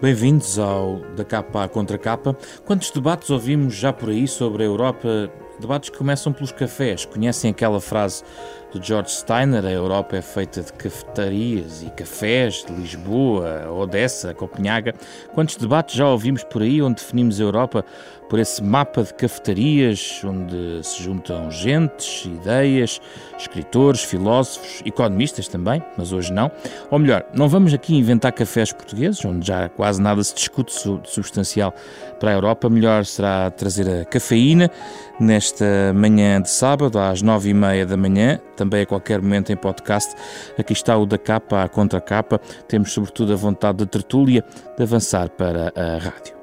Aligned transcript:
Bem-vindos 0.00 0.58
ao 0.58 1.00
Da 1.14 1.26
Capa 1.26 1.64
à 1.64 1.68
Contra 1.68 1.98
Capa. 1.98 2.34
Quantos 2.64 2.90
debates 2.90 3.28
ouvimos 3.28 3.74
já 3.74 3.92
por 3.92 4.08
aí 4.08 4.26
sobre 4.26 4.62
a 4.62 4.66
Europa? 4.66 5.30
Debates 5.60 5.90
que 5.90 5.98
começam 5.98 6.32
pelos 6.32 6.50
cafés. 6.50 7.04
Conhecem 7.04 7.50
aquela 7.50 7.82
frase 7.82 8.24
do 8.72 8.82
George 8.82 9.10
Steiner: 9.10 9.64
a 9.64 9.70
Europa 9.70 10.16
é 10.16 10.22
feita 10.22 10.62
de 10.62 10.72
cafetarias 10.72 11.82
e 11.82 11.90
cafés, 11.90 12.64
de 12.66 12.72
Lisboa, 12.72 13.70
Odessa, 13.70 14.34
Copenhaga. 14.34 14.94
Quantos 15.34 15.56
debates 15.56 15.94
já 15.94 16.08
ouvimos 16.08 16.44
por 16.44 16.62
aí 16.62 16.80
onde 16.80 16.96
definimos 16.96 17.40
a 17.40 17.44
Europa 17.44 17.84
por 18.30 18.38
esse 18.38 18.62
mapa 18.62 19.02
de 19.02 19.12
cafetarias 19.12 20.22
onde 20.24 20.80
se 20.84 21.02
juntam 21.02 21.50
gentes, 21.50 22.24
ideias, 22.26 23.00
escritores, 23.36 24.04
filósofos, 24.04 24.80
economistas 24.86 25.48
também, 25.48 25.82
mas 25.98 26.12
hoje 26.12 26.32
não. 26.32 26.48
Ou 26.92 26.98
melhor, 27.00 27.24
não 27.34 27.48
vamos 27.48 27.74
aqui 27.74 27.96
inventar 27.96 28.32
cafés 28.32 28.72
portugueses, 28.72 29.24
onde 29.24 29.44
já 29.44 29.68
quase 29.68 30.00
nada 30.00 30.22
se 30.22 30.32
discute 30.32 30.72
de 30.72 31.10
substancial 31.10 31.74
para 32.20 32.30
a 32.30 32.34
Europa. 32.34 32.70
Melhor 32.70 33.04
será 33.04 33.50
trazer 33.50 34.02
a 34.02 34.04
cafeína 34.04 34.70
nesta 35.18 35.92
manhã 35.92 36.40
de 36.40 36.50
sábado, 36.50 37.00
às 37.00 37.20
nove 37.22 37.50
e 37.50 37.54
meia 37.54 37.84
da 37.84 37.96
manhã, 37.96 38.40
também 38.60 38.82
a 38.82 38.86
qualquer 38.86 39.22
momento 39.22 39.50
em 39.50 39.56
podcast. 39.56 40.14
Aqui 40.58 40.74
está 40.74 40.94
o 40.98 41.06
da 41.06 41.16
capa 41.16 41.62
à 41.62 41.68
contra 41.68 41.98
capa. 41.98 42.38
Temos 42.68 42.92
sobretudo 42.92 43.32
a 43.32 43.36
vontade 43.36 43.78
de 43.78 43.86
tertúlia 43.86 44.44
de 44.76 44.82
avançar 44.82 45.30
para 45.30 45.72
a 45.74 45.96
rádio. 45.96 46.38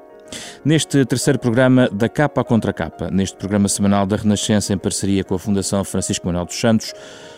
Neste 0.64 1.04
terceiro 1.06 1.38
programa 1.38 1.88
da 1.90 2.06
Capa 2.06 2.42
à 2.42 2.44
Contra 2.44 2.72
Capa, 2.72 3.08
neste 3.10 3.36
programa 3.38 3.66
semanal 3.66 4.04
da 4.04 4.16
Renascença 4.16 4.74
em 4.74 4.76
parceria 4.76 5.24
com 5.24 5.34
a 5.34 5.38
Fundação 5.38 5.82
Francisco 5.84 6.26
Manuel 6.26 6.44
dos 6.44 6.60
Santos, 6.60 6.92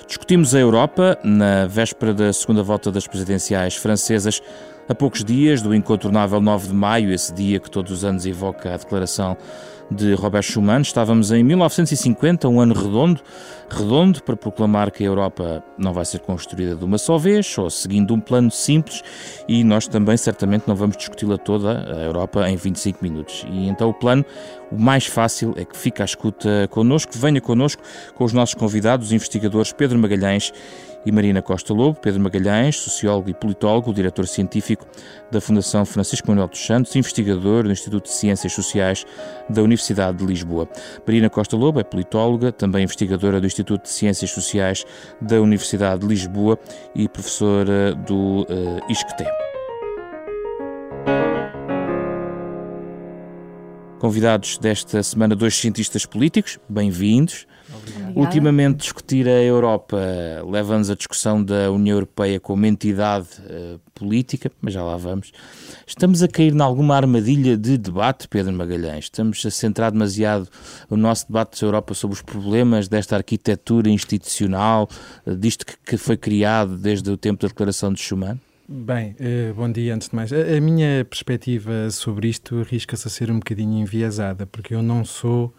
discutimos 0.08 0.54
a 0.54 0.58
Europa 0.58 1.16
na 1.22 1.66
véspera 1.66 2.12
da 2.12 2.32
segunda 2.32 2.64
volta 2.64 2.90
das 2.90 3.06
presidenciais 3.06 3.76
francesas, 3.76 4.42
a 4.88 4.94
poucos 4.94 5.22
dias 5.22 5.62
do 5.62 5.72
incontornável 5.72 6.40
9 6.40 6.68
de 6.68 6.74
maio, 6.74 7.12
esse 7.12 7.32
dia 7.32 7.60
que 7.60 7.70
todos 7.70 7.92
os 7.92 8.04
anos 8.04 8.26
evoca 8.26 8.74
a 8.74 8.76
declaração 8.76 9.36
de 9.90 10.14
Robert 10.14 10.42
Schuman. 10.42 10.80
Estávamos 10.80 11.32
em 11.32 11.42
1950, 11.42 12.48
um 12.48 12.60
ano 12.60 12.74
redondo, 12.74 13.20
redondo 13.68 14.22
para 14.22 14.36
proclamar 14.36 14.90
que 14.90 15.02
a 15.02 15.06
Europa 15.06 15.62
não 15.76 15.92
vai 15.92 16.04
ser 16.04 16.20
construída 16.20 16.76
de 16.76 16.84
uma 16.84 16.98
só 16.98 17.18
vez, 17.18 17.56
ou 17.58 17.68
seguindo 17.68 18.14
um 18.14 18.20
plano 18.20 18.50
simples, 18.50 19.02
e 19.48 19.64
nós 19.64 19.88
também 19.88 20.16
certamente 20.16 20.64
não 20.66 20.76
vamos 20.76 20.96
discuti-la 20.96 21.38
toda, 21.38 21.92
a 21.92 22.02
Europa, 22.02 22.48
em 22.48 22.56
25 22.56 22.98
minutos. 23.02 23.44
E 23.50 23.68
então 23.68 23.88
o 23.88 23.94
plano, 23.94 24.24
o 24.70 24.78
mais 24.80 25.06
fácil 25.06 25.54
é 25.56 25.64
que 25.64 25.76
fique 25.76 26.00
à 26.02 26.04
escuta 26.04 26.68
connosco, 26.70 27.12
venha 27.16 27.40
connosco 27.40 27.82
com 28.14 28.24
os 28.24 28.32
nossos 28.32 28.54
convidados, 28.54 29.08
os 29.08 29.12
investigadores 29.12 29.72
Pedro 29.72 29.98
Magalhães 29.98 30.52
e 31.04 31.12
Marina 31.12 31.40
Costa 31.40 31.72
Lobo, 31.72 31.98
Pedro 32.00 32.20
Magalhães, 32.20 32.76
sociólogo 32.76 33.30
e 33.30 33.34
politólogo, 33.34 33.92
diretor 33.92 34.26
científico 34.26 34.86
da 35.30 35.40
Fundação 35.40 35.84
Francisco 35.84 36.28
Manuel 36.28 36.48
dos 36.48 36.64
Santos, 36.64 36.94
investigador 36.96 37.64
do 37.64 37.72
Instituto 37.72 38.04
de 38.04 38.12
Ciências 38.12 38.52
Sociais 38.52 39.04
da 39.48 39.62
Universidade 39.62 40.18
de 40.18 40.26
Lisboa. 40.26 40.68
Marina 41.06 41.30
Costa 41.30 41.56
Lobo 41.56 41.80
é 41.80 41.84
politóloga, 41.84 42.52
também 42.52 42.84
investigadora 42.84 43.40
do 43.40 43.46
Instituto 43.46 43.82
de 43.82 43.90
Ciências 43.90 44.30
Sociais 44.30 44.84
da 45.20 45.40
Universidade 45.40 46.02
de 46.02 46.06
Lisboa 46.06 46.58
e 46.94 47.08
professora 47.08 47.94
do 47.94 48.42
uh, 48.42 48.90
ISCTE. 48.90 49.24
Convidados 54.00 54.56
desta 54.56 55.02
semana 55.02 55.36
dois 55.36 55.54
cientistas 55.54 56.06
políticos, 56.06 56.58
bem-vindos. 56.66 57.46
Ultimamente, 58.14 58.78
discutir 58.78 59.28
a 59.28 59.42
Europa 59.42 59.98
leva-nos 60.48 60.90
à 60.90 60.94
discussão 60.94 61.42
da 61.42 61.70
União 61.70 61.96
Europeia 61.96 62.40
como 62.40 62.66
entidade 62.66 63.28
uh, 63.40 63.80
política, 63.94 64.50
mas 64.60 64.74
já 64.74 64.82
lá 64.82 64.96
vamos. 64.96 65.32
Estamos 65.86 66.22
a 66.22 66.28
cair 66.28 66.52
em 66.52 66.60
alguma 66.60 66.96
armadilha 66.96 67.56
de 67.56 67.76
debate, 67.78 68.28
Pedro 68.28 68.52
Magalhães? 68.52 69.04
Estamos 69.04 69.44
a 69.44 69.50
centrar 69.50 69.92
demasiado 69.92 70.48
o 70.88 70.96
nosso 70.96 71.26
debate 71.26 71.60
da 71.60 71.66
Europa 71.66 71.94
sobre 71.94 72.14
os 72.14 72.22
problemas 72.22 72.88
desta 72.88 73.16
arquitetura 73.16 73.88
institucional, 73.88 74.88
uh, 75.26 75.36
disto 75.36 75.64
que, 75.66 75.74
que, 75.84 75.96
foi 75.96 76.16
criado 76.16 76.76
desde 76.76 77.10
o 77.10 77.16
tempo 77.16 77.42
da 77.42 77.48
Declaração 77.48 77.92
de 77.92 78.00
Schuman? 78.00 78.38
Bem, 78.68 79.16
uh, 79.18 79.54
bom 79.54 79.70
dia 79.70 79.94
antes 79.94 80.08
de 80.08 80.14
mais. 80.14 80.32
A, 80.32 80.36
a 80.56 80.60
minha 80.60 81.04
perspectiva 81.04 81.90
sobre 81.90 82.28
isto 82.28 82.60
arrisca-se 82.60 83.06
a 83.06 83.10
ser 83.10 83.30
um 83.30 83.38
bocadinho 83.38 83.80
enviesada, 83.80 84.46
porque 84.46 84.74
eu 84.74 84.82
não 84.82 85.04
sou 85.04 85.52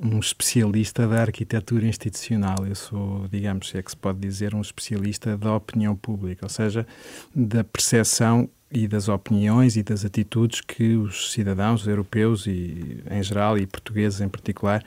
um 0.00 0.18
especialista 0.18 1.06
da 1.06 1.22
arquitetura 1.22 1.86
institucional. 1.86 2.66
Eu 2.66 2.74
sou, 2.74 3.26
digamos, 3.28 3.68
se 3.68 3.78
é 3.78 3.82
que 3.82 3.90
se 3.90 3.96
pode 3.96 4.18
dizer, 4.18 4.54
um 4.54 4.60
especialista 4.60 5.36
da 5.36 5.54
opinião 5.54 5.96
pública, 5.96 6.46
ou 6.46 6.50
seja, 6.50 6.86
da 7.34 7.64
percepção 7.64 8.48
e 8.70 8.86
das 8.86 9.08
opiniões 9.08 9.76
e 9.76 9.82
das 9.82 10.04
atitudes 10.04 10.60
que 10.60 10.94
os 10.96 11.32
cidadãos 11.32 11.86
europeus 11.86 12.46
e 12.46 13.02
em 13.10 13.22
geral 13.22 13.58
e 13.58 13.66
portugueses 13.66 14.20
em 14.20 14.28
particular 14.28 14.84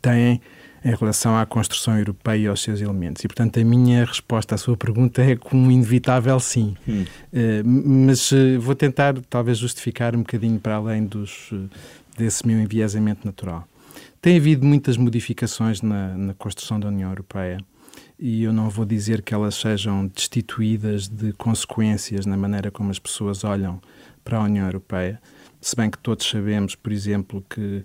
têm 0.00 0.40
em 0.84 0.94
relação 0.94 1.36
à 1.36 1.44
construção 1.44 1.98
europeia 1.98 2.38
e 2.38 2.46
aos 2.46 2.62
seus 2.62 2.80
elementos. 2.80 3.24
E, 3.24 3.28
portanto, 3.28 3.58
a 3.58 3.64
minha 3.64 4.04
resposta 4.04 4.54
à 4.54 4.58
sua 4.58 4.76
pergunta 4.76 5.20
é 5.20 5.34
com 5.34 5.56
um 5.56 5.70
inevitável 5.70 6.38
sim. 6.38 6.76
Hum. 6.88 7.04
Uh, 7.32 7.68
mas 8.08 8.30
uh, 8.30 8.60
vou 8.60 8.76
tentar, 8.76 9.14
talvez, 9.28 9.58
justificar 9.58 10.14
um 10.14 10.20
bocadinho 10.20 10.60
para 10.60 10.76
além 10.76 11.04
dos, 11.04 11.50
uh, 11.50 11.68
desse 12.16 12.46
meu 12.46 12.60
enviesamento 12.60 13.26
natural. 13.26 13.66
Tem 14.26 14.38
havido 14.38 14.66
muitas 14.66 14.96
modificações 14.96 15.80
na, 15.80 16.18
na 16.18 16.34
construção 16.34 16.80
da 16.80 16.88
União 16.88 17.10
Europeia 17.10 17.58
e 18.18 18.42
eu 18.42 18.52
não 18.52 18.68
vou 18.68 18.84
dizer 18.84 19.22
que 19.22 19.32
elas 19.32 19.54
sejam 19.54 20.08
destituídas 20.08 21.06
de 21.06 21.32
consequências 21.34 22.26
na 22.26 22.36
maneira 22.36 22.68
como 22.72 22.90
as 22.90 22.98
pessoas 22.98 23.44
olham 23.44 23.80
para 24.24 24.38
a 24.38 24.42
União 24.42 24.66
Europeia, 24.66 25.22
se 25.60 25.76
bem 25.76 25.88
que 25.88 25.98
todos 25.98 26.28
sabemos, 26.28 26.74
por 26.74 26.90
exemplo, 26.90 27.40
que 27.48 27.84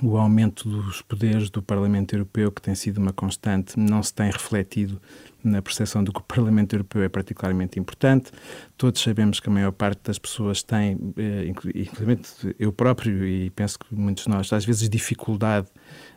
o 0.00 0.16
aumento 0.16 0.68
dos 0.68 1.02
poderes 1.02 1.50
do 1.50 1.60
Parlamento 1.60 2.14
Europeu, 2.14 2.52
que 2.52 2.62
tem 2.62 2.76
sido 2.76 2.98
uma 2.98 3.12
constante, 3.12 3.76
não 3.76 4.00
se 4.00 4.14
tem 4.14 4.30
refletido 4.30 5.02
na 5.44 5.60
percepção 5.60 6.02
de 6.02 6.10
que 6.10 6.18
o 6.18 6.22
Parlamento 6.22 6.74
Europeu 6.74 7.02
é 7.02 7.08
particularmente 7.08 7.78
importante. 7.78 8.32
Todos 8.76 9.02
sabemos 9.02 9.38
que 9.38 9.48
a 9.48 9.52
maior 9.52 9.72
parte 9.72 10.00
das 10.04 10.18
pessoas 10.18 10.62
tem, 10.62 10.98
eh, 11.16 11.46
inclusive 11.46 12.56
eu 12.58 12.72
próprio, 12.72 13.26
e 13.26 13.50
penso 13.50 13.78
que 13.78 13.94
muitos 13.94 14.24
de 14.24 14.30
nós, 14.30 14.52
às 14.52 14.64
vezes 14.64 14.88
dificuldade 14.88 15.68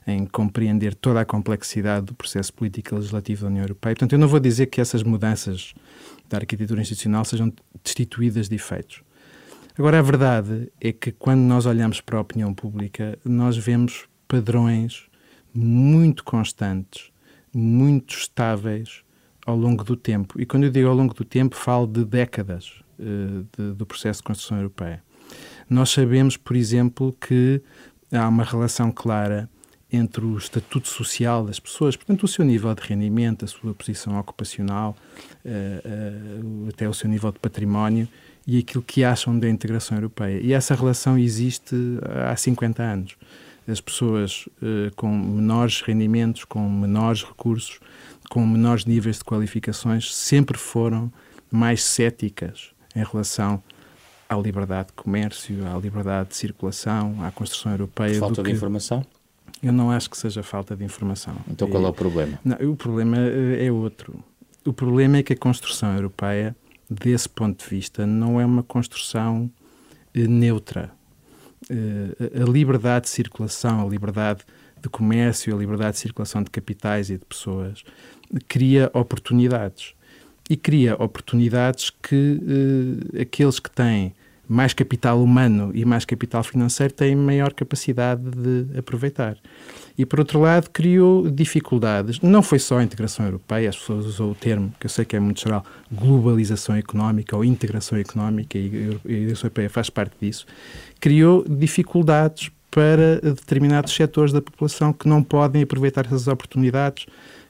em 0.07 0.25
compreender 0.25 0.95
toda 0.95 1.19
a 1.19 1.25
complexidade 1.25 2.05
do 2.05 2.15
processo 2.15 2.53
político 2.53 2.93
e 2.93 2.95
legislativo 2.95 3.41
da 3.41 3.47
União 3.47 3.63
Europeia. 3.63 3.93
Portanto, 3.93 4.13
eu 4.13 4.19
não 4.19 4.27
vou 4.27 4.39
dizer 4.39 4.67
que 4.67 4.79
essas 4.79 5.03
mudanças 5.03 5.73
da 6.29 6.37
arquitetura 6.37 6.81
institucional 6.81 7.25
sejam 7.25 7.51
destituídas 7.83 8.47
de 8.47 8.55
efeitos. 8.55 9.03
Agora, 9.77 9.99
a 9.99 10.01
verdade 10.01 10.71
é 10.81 10.91
que 10.91 11.11
quando 11.11 11.41
nós 11.41 11.65
olhamos 11.65 12.01
para 12.01 12.17
a 12.17 12.21
opinião 12.21 12.53
pública, 12.53 13.19
nós 13.23 13.57
vemos 13.57 14.07
padrões 14.27 15.07
muito 15.53 16.23
constantes, 16.23 17.11
muito 17.53 18.15
estáveis 18.15 19.03
ao 19.47 19.55
longo 19.55 19.81
do 19.81 19.95
tempo. 19.95 20.39
E 20.39 20.45
quando 20.45 20.65
eu 20.65 20.69
digo 20.69 20.89
ao 20.89 20.93
longo 20.93 21.13
do 21.13 21.23
tempo, 21.23 21.55
falo 21.55 21.87
de 21.87 22.03
décadas 22.03 22.83
uh, 22.99 23.47
de, 23.57 23.73
do 23.73 23.85
processo 23.85 24.19
de 24.19 24.25
construção 24.25 24.57
europeia. 24.57 25.01
Nós 25.69 25.89
sabemos, 25.89 26.35
por 26.35 26.55
exemplo, 26.55 27.15
que 27.19 27.61
há 28.11 28.27
uma 28.27 28.43
relação 28.43 28.91
clara 28.91 29.49
entre 29.89 30.25
o 30.25 30.37
estatuto 30.37 30.89
social 30.89 31.45
das 31.45 31.61
pessoas, 31.61 31.95
portanto, 31.95 32.23
o 32.23 32.27
seu 32.27 32.43
nível 32.43 32.75
de 32.75 32.81
rendimento, 32.81 33.45
a 33.45 33.47
sua 33.47 33.73
posição 33.73 34.19
ocupacional, 34.19 34.97
uh, 35.45 35.49
uh, 35.49 36.69
até 36.69 36.89
o 36.89 36.93
seu 36.93 37.09
nível 37.09 37.31
de 37.31 37.39
património 37.39 38.05
e 38.45 38.59
aquilo 38.59 38.83
que 38.83 39.05
acham 39.05 39.39
da 39.39 39.49
integração 39.49 39.95
europeia. 39.95 40.41
E 40.41 40.51
essa 40.51 40.75
relação 40.75 41.17
existe 41.17 41.75
há 42.29 42.35
50 42.35 42.83
anos. 42.83 43.17
As 43.67 43.81
pessoas 43.81 44.47
uh, 44.61 44.95
com 44.95 45.09
menores 45.09 45.81
rendimentos, 45.81 46.45
com 46.45 46.69
menores 46.69 47.23
recursos, 47.23 47.79
com 48.29 48.45
menores 48.45 48.85
níveis 48.85 49.17
de 49.17 49.23
qualificações 49.23 50.13
sempre 50.13 50.57
foram 50.57 51.11
mais 51.51 51.83
céticas 51.83 52.71
em 52.95 53.03
relação 53.03 53.61
à 54.29 54.35
liberdade 54.35 54.87
de 54.87 54.93
comércio, 54.93 55.65
à 55.67 55.77
liberdade 55.77 56.29
de 56.29 56.35
circulação, 56.35 57.23
à 57.23 57.31
construção 57.31 57.71
europeia. 57.71 58.19
Falta 58.19 58.41
de 58.41 58.49
que... 58.49 58.55
informação? 58.55 59.05
Eu 59.61 59.73
não 59.73 59.89
acho 59.89 60.09
que 60.09 60.17
seja 60.17 60.43
falta 60.43 60.75
de 60.75 60.83
informação. 60.83 61.35
Então 61.49 61.67
qual 61.67 61.83
é 61.83 61.87
o 61.87 61.93
problema? 61.93 62.39
Não, 62.43 62.57
o 62.71 62.75
problema 62.75 63.17
eh, 63.17 63.65
é 63.65 63.71
outro. 63.71 64.23
O 64.65 64.71
problema 64.71 65.17
é 65.17 65.23
que 65.23 65.33
a 65.33 65.37
construção 65.37 65.95
europeia, 65.95 66.55
desse 66.89 67.27
ponto 67.27 67.63
de 67.63 67.69
vista, 67.69 68.05
não 68.05 68.39
é 68.39 68.45
uma 68.45 68.61
construção 68.61 69.49
eh, 70.13 70.27
neutra. 70.27 70.91
Eh, 71.69 72.41
a 72.41 72.49
liberdade 72.49 73.05
de 73.05 73.09
circulação, 73.09 73.85
a 73.85 73.89
liberdade 73.89 74.41
de 74.81 74.89
comércio, 74.89 75.55
a 75.55 75.57
liberdade 75.57 75.93
de 75.93 75.99
circulação 75.99 76.41
de 76.43 76.49
capitais 76.49 77.09
e 77.09 77.17
de 77.17 77.25
pessoas 77.25 77.83
cria 78.47 78.89
oportunidades. 78.93 79.93
E 80.49 80.55
cria 80.55 80.95
oportunidades 80.95 81.89
que 81.89 82.39
uh, 82.41 83.21
aqueles 83.21 83.59
que 83.59 83.69
têm 83.69 84.13
mais 84.47 84.73
capital 84.73 85.21
humano 85.21 85.71
e 85.73 85.83
mais 85.83 86.05
capital 86.05 86.41
financeiro 86.41 86.93
têm 86.93 87.17
maior 87.17 87.51
capacidade 87.51 88.21
de 88.21 88.77
aproveitar. 88.79 89.37
E, 89.97 90.05
por 90.05 90.19
outro 90.19 90.39
lado, 90.39 90.69
criou 90.69 91.29
dificuldades. 91.29 92.19
Não 92.21 92.43
foi 92.43 92.59
só 92.59 92.77
a 92.77 92.83
integração 92.83 93.25
europeia, 93.25 93.69
as 93.69 93.77
pessoas 93.77 94.05
usam 94.05 94.29
o 94.29 94.35
termo, 94.35 94.71
que 94.79 94.85
eu 94.85 94.89
sei 94.89 95.03
que 95.03 95.15
é 95.15 95.19
muito 95.19 95.41
geral, 95.41 95.65
globalização 95.91 96.75
económica 96.75 97.35
ou 97.35 97.43
integração 97.43 97.97
económica, 97.97 98.57
e 98.57 98.65
a 98.65 99.11
integração 99.11 99.47
europeia 99.47 99.69
faz 99.69 99.89
parte 99.89 100.13
disso. 100.21 100.45
Criou 100.99 101.43
dificuldades 101.49 102.51
para 102.69 103.19
determinados 103.21 103.95
setores 103.95 104.31
da 104.31 104.41
população 104.41 104.93
que 104.93 105.07
não 105.07 105.23
podem 105.23 105.63
aproveitar 105.63 106.05
essas 106.05 106.27
oportunidades 106.27 107.07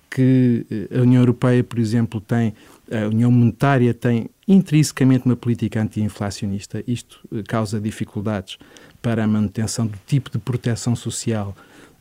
que 0.09 0.65
eh, 0.71 0.99
a 0.99 1.01
União 1.01 1.21
Europeia, 1.21 1.61
por 1.63 1.79
exemplo, 1.79 2.21
tem, 2.21 2.53
a 2.89 3.07
União 3.07 3.29
Monetária 3.29 3.93
tem 3.93 4.29
intrinsecamente 4.47 5.25
uma 5.25 5.35
política 5.35 5.81
anti-inflacionista. 5.81 6.81
Isto 6.87 7.19
eh, 7.33 7.43
causa 7.45 7.79
dificuldades 7.79 8.57
para 9.01 9.23
a 9.23 9.27
manutenção 9.27 9.85
do 9.85 9.97
tipo 10.07 10.31
de 10.31 10.37
proteção 10.37 10.95
social 10.95 11.55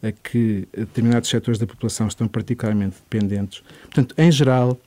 a 0.07 0.13
que 0.13 0.69
determinados 0.77 1.29
setores 1.29 1.59
da 1.59 1.67
população 1.67 2.07
estão 2.07 2.29
particularmente 2.29 2.97
dependentes. 2.97 3.63
Portanto, 3.83 4.15
em 4.19 4.31
geral, 4.31 4.79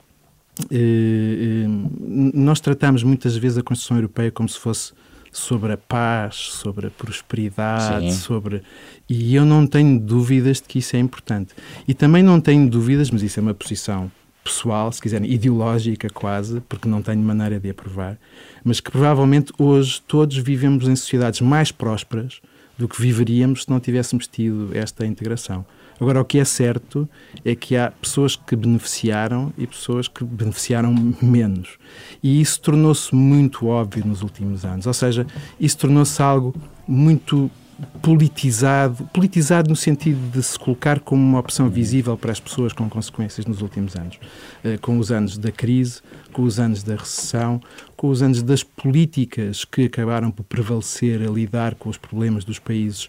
eh, 0.70 1.64
nós 2.34 2.60
tratamos 2.60 3.02
muitas 3.02 3.36
vezes 3.36 3.58
a 3.58 3.62
Constituição 3.62 3.96
Europeia 3.96 4.30
como 4.30 4.48
se 4.48 4.58
fosse 4.58 4.92
sobre 5.32 5.72
a 5.72 5.76
paz, 5.76 6.34
sobre 6.34 6.88
a 6.88 6.90
prosperidade, 6.90 8.12
Sim. 8.12 8.18
sobre 8.18 8.62
e 9.08 9.34
eu 9.34 9.44
não 9.44 9.66
tenho 9.66 9.98
dúvidas 9.98 10.58
de 10.58 10.64
que 10.64 10.78
isso 10.80 10.96
é 10.96 10.98
importante. 10.98 11.54
E 11.86 11.94
também 11.94 12.22
não 12.22 12.40
tenho 12.40 12.68
dúvidas, 12.68 13.10
mas 13.10 13.22
isso 13.22 13.38
é 13.38 13.42
uma 13.42 13.54
posição 13.54 14.10
pessoal, 14.42 14.90
se 14.90 15.00
quiserem, 15.00 15.30
ideológica 15.30 16.08
quase, 16.08 16.60
porque 16.62 16.88
não 16.88 17.02
tenho 17.02 17.20
maneira 17.20 17.60
de 17.60 17.70
aprovar, 17.70 18.18
mas 18.64 18.80
que 18.80 18.90
provavelmente 18.90 19.52
hoje 19.58 20.00
todos 20.06 20.36
vivemos 20.38 20.88
em 20.88 20.96
sociedades 20.96 21.40
mais 21.40 21.70
prósperas 21.70 22.40
do 22.80 22.88
que 22.88 23.00
viveríamos 23.00 23.64
se 23.64 23.70
não 23.70 23.78
tivéssemos 23.78 24.26
tido 24.26 24.70
esta 24.72 25.04
integração. 25.04 25.66
Agora, 26.00 26.18
o 26.18 26.24
que 26.24 26.38
é 26.38 26.44
certo 26.46 27.06
é 27.44 27.54
que 27.54 27.76
há 27.76 27.90
pessoas 27.90 28.34
que 28.34 28.56
beneficiaram 28.56 29.52
e 29.58 29.66
pessoas 29.66 30.08
que 30.08 30.24
beneficiaram 30.24 30.94
menos. 31.20 31.76
E 32.22 32.40
isso 32.40 32.58
tornou-se 32.58 33.14
muito 33.14 33.66
óbvio 33.66 34.06
nos 34.06 34.22
últimos 34.22 34.64
anos. 34.64 34.86
Ou 34.86 34.94
seja, 34.94 35.26
isso 35.60 35.76
tornou-se 35.76 36.22
algo 36.22 36.54
muito 36.88 37.50
politizado, 38.02 39.08
politizado 39.12 39.68
no 39.68 39.76
sentido 39.76 40.18
de 40.30 40.42
se 40.42 40.58
colocar 40.58 41.00
como 41.00 41.22
uma 41.22 41.38
opção 41.38 41.68
visível 41.68 42.16
para 42.16 42.32
as 42.32 42.40
pessoas 42.40 42.72
com 42.72 42.88
consequências 42.88 43.46
nos 43.46 43.62
últimos 43.62 43.96
anos, 43.96 44.18
eh, 44.64 44.78
com 44.78 44.98
os 44.98 45.10
anos 45.10 45.36
da 45.38 45.52
crise, 45.52 46.00
com 46.32 46.42
os 46.42 46.58
anos 46.58 46.82
da 46.82 46.96
recessão, 46.96 47.60
com 47.96 48.08
os 48.08 48.22
anos 48.22 48.42
das 48.42 48.62
políticas 48.62 49.64
que 49.64 49.84
acabaram 49.84 50.30
por 50.30 50.44
prevalecer 50.44 51.22
a 51.22 51.30
lidar 51.30 51.74
com 51.74 51.88
os 51.88 51.96
problemas 51.96 52.44
dos 52.44 52.58
países 52.58 53.08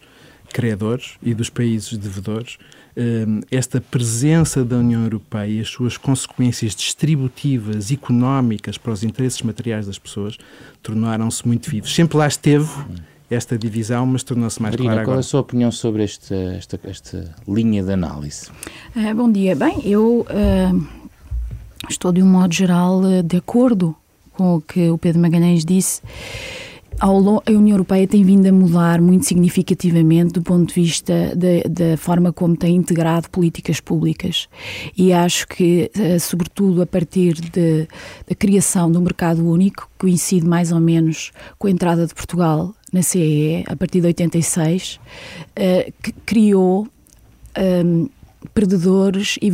credores 0.52 1.14
e 1.24 1.34
dos 1.34 1.50
países 1.50 1.98
devedores, 1.98 2.58
eh, 2.96 3.26
esta 3.50 3.80
presença 3.80 4.64
da 4.66 4.78
União 4.78 5.04
Europeia 5.04 5.48
e 5.48 5.60
as 5.62 5.70
suas 5.70 5.98
consequências 5.98 6.76
distributivas, 6.76 7.92
económicas 7.92 8.78
para 8.78 8.92
os 8.92 9.04
interesses 9.04 9.42
materiais 9.42 9.88
das 9.88 9.98
pessoas 9.98 10.38
tornaram-se 10.84 11.48
muito 11.48 11.70
vivos. 11.70 11.94
Sempre 11.94 12.18
lá 12.18 12.28
esteve 12.28 12.70
esta 13.32 13.58
divisão, 13.58 14.06
mas 14.06 14.24
tornou-se 14.24 14.62
mais 14.62 14.74
Marina, 14.74 14.92
clara 14.92 15.06
qual 15.06 15.14
agora. 15.14 15.20
é 15.20 15.22
a 15.22 15.24
sua 15.24 15.40
opinião 15.40 15.72
sobre 15.72 16.04
esta, 16.04 16.36
esta, 16.36 16.80
esta 16.84 17.36
linha 17.48 17.82
de 17.82 17.94
análise? 17.94 18.50
Uh, 18.96 19.16
bom 19.16 19.32
dia. 19.32 19.56
Bem, 19.56 19.80
eu 19.86 20.26
uh, 20.30 20.88
estou 21.90 22.12
de 22.12 22.22
um 22.22 22.26
modo 22.26 22.54
geral 22.54 23.00
uh, 23.00 23.24
de 23.24 23.38
acordo 23.38 23.96
com 24.34 24.56
o 24.56 24.62
que 24.62 24.90
o 24.90 24.98
Pedro 24.98 25.22
Magalhães 25.22 25.64
disse. 25.64 26.02
A 27.02 27.10
União 27.10 27.70
Europeia 27.70 28.08
tem 28.08 28.24
vindo 28.24 28.46
a 28.46 28.52
mudar 28.52 29.02
muito 29.02 29.26
significativamente 29.26 30.34
do 30.34 30.44
ponto 30.44 30.68
de 30.68 30.76
vista 30.76 31.34
da 31.36 31.98
forma 31.98 32.32
como 32.32 32.56
tem 32.56 32.76
integrado 32.76 33.28
políticas 33.28 33.80
públicas. 33.80 34.48
E 34.96 35.12
acho 35.12 35.48
que, 35.48 35.90
sobretudo 36.20 36.80
a 36.80 36.86
partir 36.86 37.34
de, 37.34 37.88
da 38.30 38.36
criação 38.38 38.92
do 38.92 39.02
mercado 39.02 39.44
único, 39.44 39.90
que 39.94 39.98
coincide 39.98 40.46
mais 40.46 40.72
ou 40.72 40.80
menos 40.80 41.32
com 41.58 41.66
a 41.66 41.72
entrada 41.72 42.06
de 42.06 42.14
Portugal 42.14 42.72
na 42.94 43.02
CEE, 43.02 43.64
a 43.68 43.76
partir 43.76 44.02
de 44.02 44.06
86, 44.06 45.00
uh, 45.58 45.94
que 46.04 46.12
criou 46.12 46.88
um, 47.58 48.10
perdedores 48.54 49.38
e, 49.42 49.50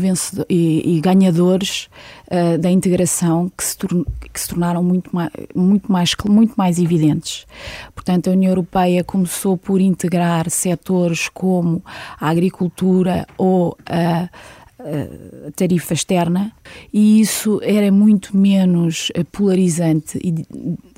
e, 0.49 0.97
e 0.97 1.01
ganhadores 1.01 1.89
uh, 2.27 2.57
da 2.57 2.71
integração 2.71 3.51
que 3.55 3.63
se, 3.63 3.77
que 3.77 4.39
se 4.39 4.47
tornaram 4.49 4.83
muito 4.83 5.13
mais, 5.15 5.31
muito, 5.53 5.91
mais, 5.91 6.15
muito 6.27 6.53
mais 6.55 6.79
evidentes. 6.79 7.45
Portanto, 7.93 8.29
a 8.29 8.33
União 8.33 8.51
Europeia 8.51 9.03
começou 9.03 9.57
por 9.57 9.81
integrar 9.81 10.49
setores 10.49 11.29
como 11.29 11.83
a 12.19 12.29
agricultura 12.29 13.27
ou 13.37 13.77
a 13.85 14.29
tarifa 15.55 15.93
externa 15.93 16.51
e 16.93 17.19
isso 17.21 17.59
era 17.63 17.91
muito 17.91 18.35
menos 18.35 19.11
eh, 19.13 19.23
polarizante 19.23 20.19
e 20.23 20.45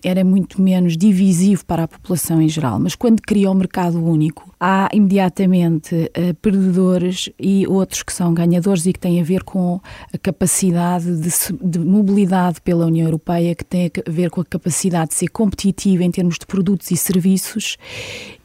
era 0.03 0.23
muito 0.23 0.61
menos 0.61 0.95
divisivo 0.97 1.65
para 1.65 1.83
a 1.83 1.87
população 1.87 2.41
em 2.41 2.47
geral. 2.47 2.79
Mas 2.79 2.95
quando 2.95 3.21
criou 3.21 3.53
o 3.53 3.55
mercado 3.55 4.03
único, 4.03 4.53
há 4.59 4.89
imediatamente 4.93 5.95
uh, 5.95 6.33
perdedores 6.41 7.29
e 7.39 7.65
outros 7.67 8.03
que 8.03 8.13
são 8.13 8.33
ganhadores 8.33 8.85
e 8.85 8.93
que 8.93 8.99
têm 8.99 9.19
a 9.19 9.23
ver 9.23 9.43
com 9.43 9.79
a 10.13 10.17
capacidade 10.17 11.17
de, 11.17 11.29
de, 11.61 11.79
mobilidade 11.79 12.61
pela 12.61 12.85
União 12.85 13.07
Europeia, 13.07 13.55
que 13.55 13.65
tem 13.65 13.87
a 13.87 14.09
ver 14.09 14.29
com 14.29 14.41
a 14.41 14.45
capacidade 14.45 15.09
de 15.09 15.15
ser 15.15 15.27
competitiva 15.29 16.03
em 16.03 16.11
termos 16.11 16.37
de 16.37 16.45
produtos 16.45 16.91
e 16.91 16.97
serviços. 16.97 17.77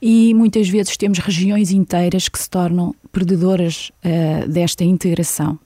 E 0.00 0.34
muitas 0.34 0.68
vezes 0.68 0.96
temos 0.96 1.18
regiões 1.18 1.70
inteiras 1.70 2.28
que 2.28 2.38
se 2.38 2.48
tornam 2.48 2.94
perdedoras 3.14 3.90
uh, 4.04 4.48
desta 4.48 4.84
integração 4.84 5.58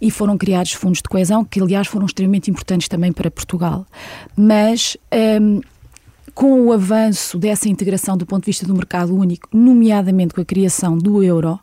e 0.00 0.10
foram 0.10 0.36
criados 0.36 0.72
fundos 0.72 0.98
de 0.98 1.08
coesão, 1.08 1.44
que 1.44 1.60
aliás 1.60 1.86
foram 1.86 2.06
extremamente 2.06 2.50
importantes 2.50 2.88
também 2.88 3.12
para 3.12 3.30
Portugal. 3.30 3.86
Mas 4.36 4.96
um, 5.40 5.60
com 6.34 6.66
o 6.66 6.72
avanço 6.72 7.38
dessa 7.38 7.68
integração 7.68 8.16
do 8.16 8.26
ponto 8.26 8.42
de 8.42 8.46
vista 8.46 8.66
do 8.66 8.74
mercado 8.74 9.16
único, 9.16 9.48
nomeadamente 9.56 10.34
com 10.34 10.40
a 10.40 10.44
criação 10.44 10.98
do 10.98 11.22
euro, 11.22 11.58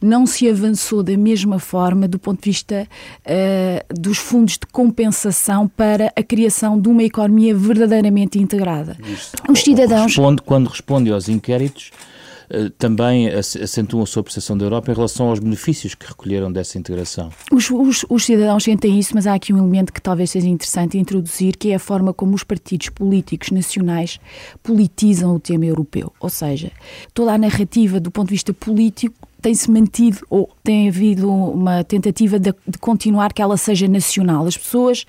não 0.00 0.26
se 0.26 0.48
avançou 0.48 1.02
da 1.02 1.16
mesma 1.16 1.58
forma 1.58 2.08
do 2.08 2.18
ponto 2.18 2.42
de 2.42 2.50
vista 2.50 2.86
uh, 3.24 4.00
dos 4.00 4.18
fundos 4.18 4.54
de 4.54 4.66
compensação 4.70 5.68
para 5.68 6.12
a 6.16 6.22
criação 6.22 6.80
de 6.80 6.88
uma 6.88 7.04
economia 7.04 7.54
verdadeiramente 7.54 8.38
integrada. 8.38 8.98
Isso. 9.06 9.32
Os 9.48 9.60
cidadãos. 9.60 10.06
Responde, 10.06 10.42
quando 10.42 10.68
responde 10.68 11.12
aos 11.12 11.28
inquéritos, 11.28 11.90
também 12.76 13.28
acentuam 13.28 14.02
a 14.02 14.06
sua 14.06 14.22
percepção 14.22 14.56
da 14.56 14.64
Europa 14.64 14.90
em 14.90 14.94
relação 14.94 15.28
aos 15.28 15.38
benefícios 15.38 15.94
que 15.94 16.06
recolheram 16.06 16.52
dessa 16.52 16.78
integração. 16.78 17.30
Os, 17.50 17.70
os, 17.70 18.04
os, 18.08 18.24
cidadãos 18.24 18.64
sentem 18.64 18.98
isso, 18.98 19.12
mas 19.14 19.26
há 19.26 19.34
aqui 19.34 19.52
um 19.52 19.58
elemento 19.58 19.92
que 19.92 20.00
talvez 20.00 20.30
seja 20.30 20.48
interessante 20.48 20.98
introduzir, 20.98 21.56
que 21.56 21.70
é 21.70 21.76
a 21.76 21.78
forma 21.78 22.12
como 22.12 22.34
os 22.34 22.44
partidos 22.44 22.88
políticos 22.90 23.50
nacionais 23.50 24.20
politizam 24.62 25.34
o 25.34 25.40
tema 25.40 25.64
europeu. 25.64 26.12
Ou 26.20 26.28
seja, 26.28 26.70
toda 27.14 27.32
a 27.32 27.38
narrativa 27.38 27.98
do 27.98 28.10
ponto 28.10 28.28
de 28.28 28.34
vista 28.34 28.52
político 28.52 29.14
tem-se 29.40 29.70
mantido 29.70 30.18
ou 30.30 30.48
tem 30.62 30.88
havido 30.88 31.28
uma 31.28 31.82
tentativa 31.82 32.38
de, 32.38 32.54
de, 32.66 32.78
continuar 32.78 33.32
que 33.32 33.42
ela 33.42 33.56
seja 33.56 33.88
nacional. 33.88 34.46
As 34.46 34.56
pessoas 34.56 35.04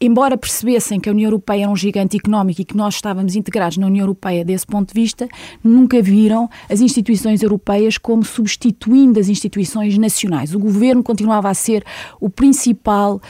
embora 0.00 0.36
percebessem 0.36 0.98
que 0.98 1.08
a 1.08 1.12
União 1.12 1.28
Europeia 1.28 1.64
era 1.64 1.70
um 1.70 1.76
gigante 1.76 2.16
económico 2.16 2.60
e 2.60 2.64
que 2.64 2.76
nós 2.76 2.94
estávamos 2.94 3.36
integrados 3.36 3.76
na 3.76 3.86
União 3.86 4.02
Europeia 4.02 4.44
desse 4.44 4.66
ponto 4.66 4.94
de 4.94 5.00
vista, 5.00 5.28
nunca 5.62 6.00
viram 6.00 6.48
as 6.68 6.80
instituições 6.80 7.42
europeias 7.42 7.98
como 7.98 8.24
substituindo 8.24 9.20
as 9.20 9.28
instituições 9.28 9.98
nacionais. 9.98 10.54
O 10.54 10.58
governo 10.58 11.02
continuava 11.02 11.50
a 11.50 11.54
ser 11.54 11.84
o 12.18 12.30
principal 12.30 13.20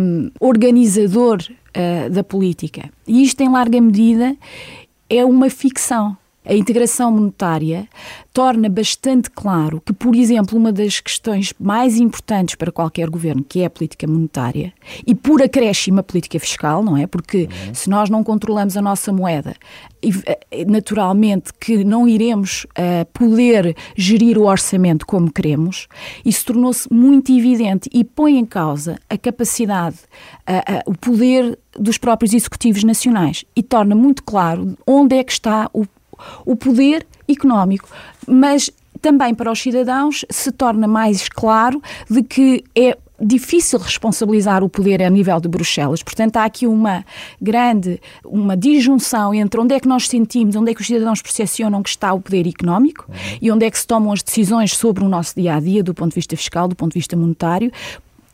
um, 0.00 0.30
organizador 0.40 1.38
uh, 1.42 2.10
da 2.10 2.24
política. 2.24 2.88
E 3.06 3.22
isto, 3.22 3.42
em 3.42 3.50
larga 3.50 3.80
medida, 3.80 4.34
é 5.10 5.24
uma 5.24 5.50
ficção 5.50 6.16
a 6.46 6.54
integração 6.54 7.10
monetária 7.10 7.88
torna 8.32 8.68
bastante 8.68 9.30
claro 9.30 9.80
que, 9.84 9.92
por 9.92 10.14
exemplo, 10.14 10.58
uma 10.58 10.70
das 10.70 11.00
questões 11.00 11.52
mais 11.58 11.96
importantes 11.96 12.54
para 12.54 12.70
qualquer 12.70 13.08
governo, 13.08 13.42
que 13.42 13.60
é 13.60 13.64
a 13.64 13.70
política 13.70 14.06
monetária, 14.06 14.72
e 15.06 15.14
por 15.14 15.42
acréscimo 15.42 16.00
a 16.00 16.02
política 16.02 16.38
fiscal, 16.38 16.82
não 16.82 16.96
é? 16.96 17.06
Porque 17.06 17.48
uhum. 17.66 17.74
se 17.74 17.88
nós 17.88 18.10
não 18.10 18.22
controlamos 18.22 18.76
a 18.76 18.82
nossa 18.82 19.12
moeda, 19.12 19.56
eh, 20.02 20.64
naturalmente 20.66 21.52
que 21.58 21.82
não 21.82 22.06
iremos 22.06 22.64
uh, 22.64 23.04
poder 23.12 23.74
gerir 23.96 24.38
o 24.38 24.44
orçamento 24.44 25.06
como 25.06 25.32
queremos, 25.32 25.88
isso 26.24 26.46
tornou-se 26.46 26.92
muito 26.92 27.32
evidente 27.32 27.88
e 27.92 28.04
põe 28.04 28.38
em 28.38 28.44
causa 28.44 28.98
a 29.08 29.16
capacidade, 29.16 29.96
uh, 30.48 30.90
uh, 30.90 30.90
o 30.90 30.98
poder 30.98 31.58
dos 31.78 31.98
próprios 31.98 32.32
executivos 32.32 32.84
nacionais 32.84 33.44
e 33.54 33.62
torna 33.62 33.94
muito 33.94 34.22
claro 34.22 34.76
onde 34.86 35.16
é 35.16 35.24
que 35.24 35.32
está 35.32 35.68
o 35.72 35.84
o 36.44 36.56
poder 36.56 37.06
económico, 37.28 37.88
mas 38.26 38.70
também 39.00 39.34
para 39.34 39.50
os 39.50 39.60
cidadãos 39.60 40.24
se 40.30 40.50
torna 40.50 40.86
mais 40.86 41.28
claro 41.28 41.82
de 42.10 42.22
que 42.22 42.64
é 42.74 42.96
difícil 43.20 43.78
responsabilizar 43.78 44.62
o 44.62 44.68
poder 44.68 45.02
a 45.02 45.08
nível 45.08 45.40
de 45.40 45.48
Bruxelas. 45.48 46.02
Portanto, 46.02 46.36
há 46.36 46.44
aqui 46.44 46.66
uma 46.66 47.04
grande, 47.40 48.00
uma 48.24 48.56
disjunção 48.56 49.32
entre 49.32 49.58
onde 49.58 49.74
é 49.74 49.80
que 49.80 49.88
nós 49.88 50.06
sentimos, 50.08 50.54
onde 50.54 50.70
é 50.70 50.74
que 50.74 50.80
os 50.80 50.86
cidadãos 50.86 51.22
percepcionam 51.22 51.82
que 51.82 51.88
está 51.88 52.12
o 52.12 52.20
poder 52.20 52.46
económico 52.46 53.06
uhum. 53.08 53.38
e 53.40 53.50
onde 53.50 53.64
é 53.64 53.70
que 53.70 53.78
se 53.78 53.86
tomam 53.86 54.12
as 54.12 54.22
decisões 54.22 54.76
sobre 54.76 55.02
o 55.02 55.08
nosso 55.08 55.34
dia 55.34 55.54
a 55.54 55.60
dia, 55.60 55.82
do 55.82 55.94
ponto 55.94 56.10
de 56.10 56.16
vista 56.16 56.36
fiscal, 56.36 56.68
do 56.68 56.76
ponto 56.76 56.92
de 56.92 56.98
vista 56.98 57.16
monetário, 57.16 57.72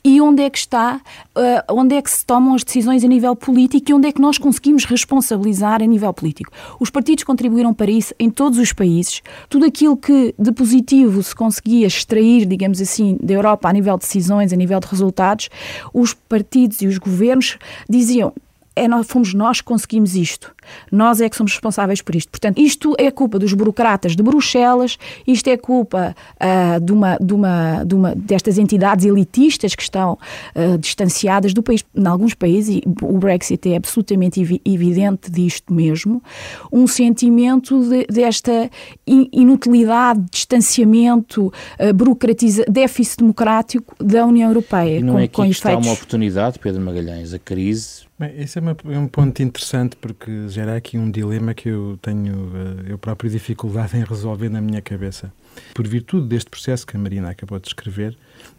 e 0.04 0.20
onde 0.20 0.42
é 0.42 0.50
que 0.50 0.58
está, 0.58 1.00
uh, 1.36 1.74
onde 1.74 1.94
é 1.94 2.02
que 2.02 2.10
se 2.10 2.24
tomam 2.26 2.54
as 2.54 2.64
decisões 2.64 3.04
a 3.04 3.08
nível 3.08 3.34
político 3.36 3.90
e 3.90 3.94
onde 3.94 4.08
é 4.08 4.12
que 4.12 4.20
nós 4.20 4.38
conseguimos 4.38 4.84
responsabilizar 4.84 5.82
a 5.82 5.86
nível 5.86 6.12
político. 6.12 6.50
Os 6.80 6.90
partidos 6.90 7.24
contribuíram 7.24 7.72
para 7.72 7.90
isso 7.90 8.14
em 8.18 8.30
todos 8.30 8.58
os 8.58 8.72
países. 8.72 9.22
Tudo 9.48 9.66
aquilo 9.66 9.96
que 9.96 10.34
de 10.38 10.52
positivo 10.52 11.22
se 11.22 11.34
conseguia 11.34 11.86
extrair, 11.86 12.46
digamos 12.46 12.80
assim, 12.80 13.16
da 13.22 13.34
Europa 13.34 13.68
a 13.68 13.72
nível 13.72 13.96
de 13.96 14.04
decisões, 14.04 14.52
a 14.52 14.56
nível 14.56 14.80
de 14.80 14.86
resultados, 14.86 15.48
os 15.92 16.14
partidos 16.14 16.82
e 16.82 16.86
os 16.86 16.98
governos 16.98 17.58
diziam 17.88 18.32
é 18.74 18.88
nós, 18.88 19.06
fomos 19.06 19.34
nós 19.34 19.60
que 19.60 19.66
conseguimos 19.66 20.14
isto. 20.14 20.52
Nós 20.90 21.20
é 21.20 21.28
que 21.28 21.36
somos 21.36 21.52
responsáveis 21.52 22.00
por 22.00 22.14
isto. 22.14 22.30
Portanto, 22.30 22.58
isto 22.58 22.94
é 22.98 23.10
culpa 23.10 23.38
dos 23.38 23.52
burocratas 23.52 24.16
de 24.16 24.22
Bruxelas, 24.22 24.98
isto 25.26 25.48
é 25.48 25.56
culpa 25.56 26.14
uh, 26.36 26.80
de, 26.80 26.92
uma, 26.92 27.16
de, 27.20 27.34
uma, 27.34 27.84
de 27.84 27.94
uma 27.94 28.14
destas 28.14 28.58
entidades 28.58 29.04
elitistas 29.04 29.74
que 29.74 29.82
estão 29.82 30.18
uh, 30.54 30.78
distanciadas 30.78 31.52
do 31.52 31.62
país. 31.62 31.84
Em 31.94 32.06
alguns 32.06 32.34
países, 32.34 32.76
e 32.76 32.82
o 33.02 33.18
Brexit 33.18 33.72
é 33.72 33.76
absolutamente 33.76 34.40
evidente 34.64 35.30
disto 35.30 35.72
mesmo, 35.72 36.22
um 36.70 36.86
sentimento 36.86 37.88
de, 37.88 38.06
desta 38.06 38.70
inutilidade, 39.06 40.24
distanciamento, 40.30 41.52
uh, 41.78 41.92
burocratiza, 41.94 42.64
déficit 42.68 43.18
democrático 43.18 43.94
da 44.02 44.24
União 44.24 44.48
Europeia. 44.48 44.98
E 44.98 45.02
não 45.02 45.14
com, 45.14 45.18
é 45.18 45.24
aqui 45.24 45.34
com 45.34 45.42
que 45.42 45.50
efeitos... 45.50 45.78
está 45.80 45.90
uma 45.90 45.92
oportunidade, 45.92 46.58
Pedro 46.58 46.80
Magalhães, 46.80 47.34
a 47.34 47.38
crise 47.38 48.01
Bem, 48.18 48.40
esse 48.40 48.58
é, 48.58 48.60
uma, 48.60 48.76
é, 48.84 48.98
um 48.98 49.08
ponto 49.08 49.42
interessante 49.42 49.96
porque 49.96 50.48
gera 50.48 50.76
aqui 50.76 50.98
um 50.98 51.10
dilema 51.10 51.54
que 51.54 51.68
eu 51.68 51.98
tenho 52.02 52.52
eh, 52.54 52.92
eu 52.92 52.98
próprio 52.98 53.30
dificuldade 53.30 53.96
em 53.96 54.04
resolver 54.04 54.50
na 54.50 54.60
minha 54.60 54.82
cabeça. 54.82 55.32
Por 55.74 55.88
virtude 55.88 56.28
deste 56.28 56.50
processo 56.50 56.86
que 56.86 56.94
a 56.96 57.00
Marina 57.00 57.30
acabou 57.30 57.58
de 57.58 57.64
descrever, 57.64 58.16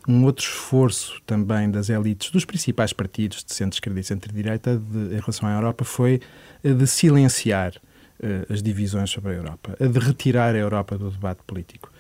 um 0.08 0.26
outro 0.26 0.44
esforço 0.44 1.22
também 1.26 1.70
das 1.70 1.90
elites 1.90 2.32
dos 2.32 2.46
principais 2.46 2.94
partidos 2.94 3.44
de 3.44 3.54
centro-esquerda 3.54 4.00
e 4.00 4.04
centro-direita 4.04 4.82
em 5.12 5.20
relação 5.20 5.48
à 5.48 5.54
Europa 5.54 5.86
foi 5.86 6.20
de 6.64 6.88
silenciar 6.88 7.74
uh, 7.76 8.52
as 8.52 8.62
divisões 8.62 9.12
sobre 9.12 9.32
a 9.32 9.36
Europa, 9.36 9.78
a 9.80 9.86
de 9.86 10.00
retirar 10.00 10.56
a 10.56 10.58
Europa 10.58 10.98
do 10.98 11.10
debate 11.12 11.42
político. 11.46 11.92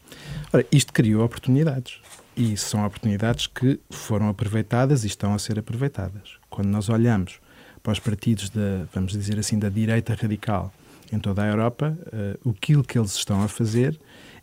Ora, 0.51 0.65
isto 0.71 0.91
criou 0.91 1.23
oportunidades. 1.23 2.01
E 2.35 2.57
são 2.57 2.83
oportunidades 2.83 3.45
que 3.45 3.79
foram 3.91 4.27
aproveitadas 4.27 5.03
e 5.03 5.07
estão 5.07 5.35
a 5.35 5.39
ser 5.39 5.59
aproveitadas. 5.59 6.37
Quando 6.49 6.67
nós 6.67 6.89
olhamos 6.89 7.39
para 7.83 7.91
os 7.91 7.99
partidos 7.99 8.49
da, 8.49 8.85
vamos 8.93 9.11
dizer 9.11 9.37
assim, 9.37 9.59
da 9.59 9.67
direita 9.67 10.17
radical 10.19 10.73
em 11.11 11.19
toda 11.19 11.43
a 11.43 11.47
Europa, 11.47 11.95
uh, 12.07 12.49
aquilo 12.49 12.83
que 12.83 12.97
eles 12.97 13.13
estão 13.13 13.43
a 13.43 13.47
fazer 13.47 13.99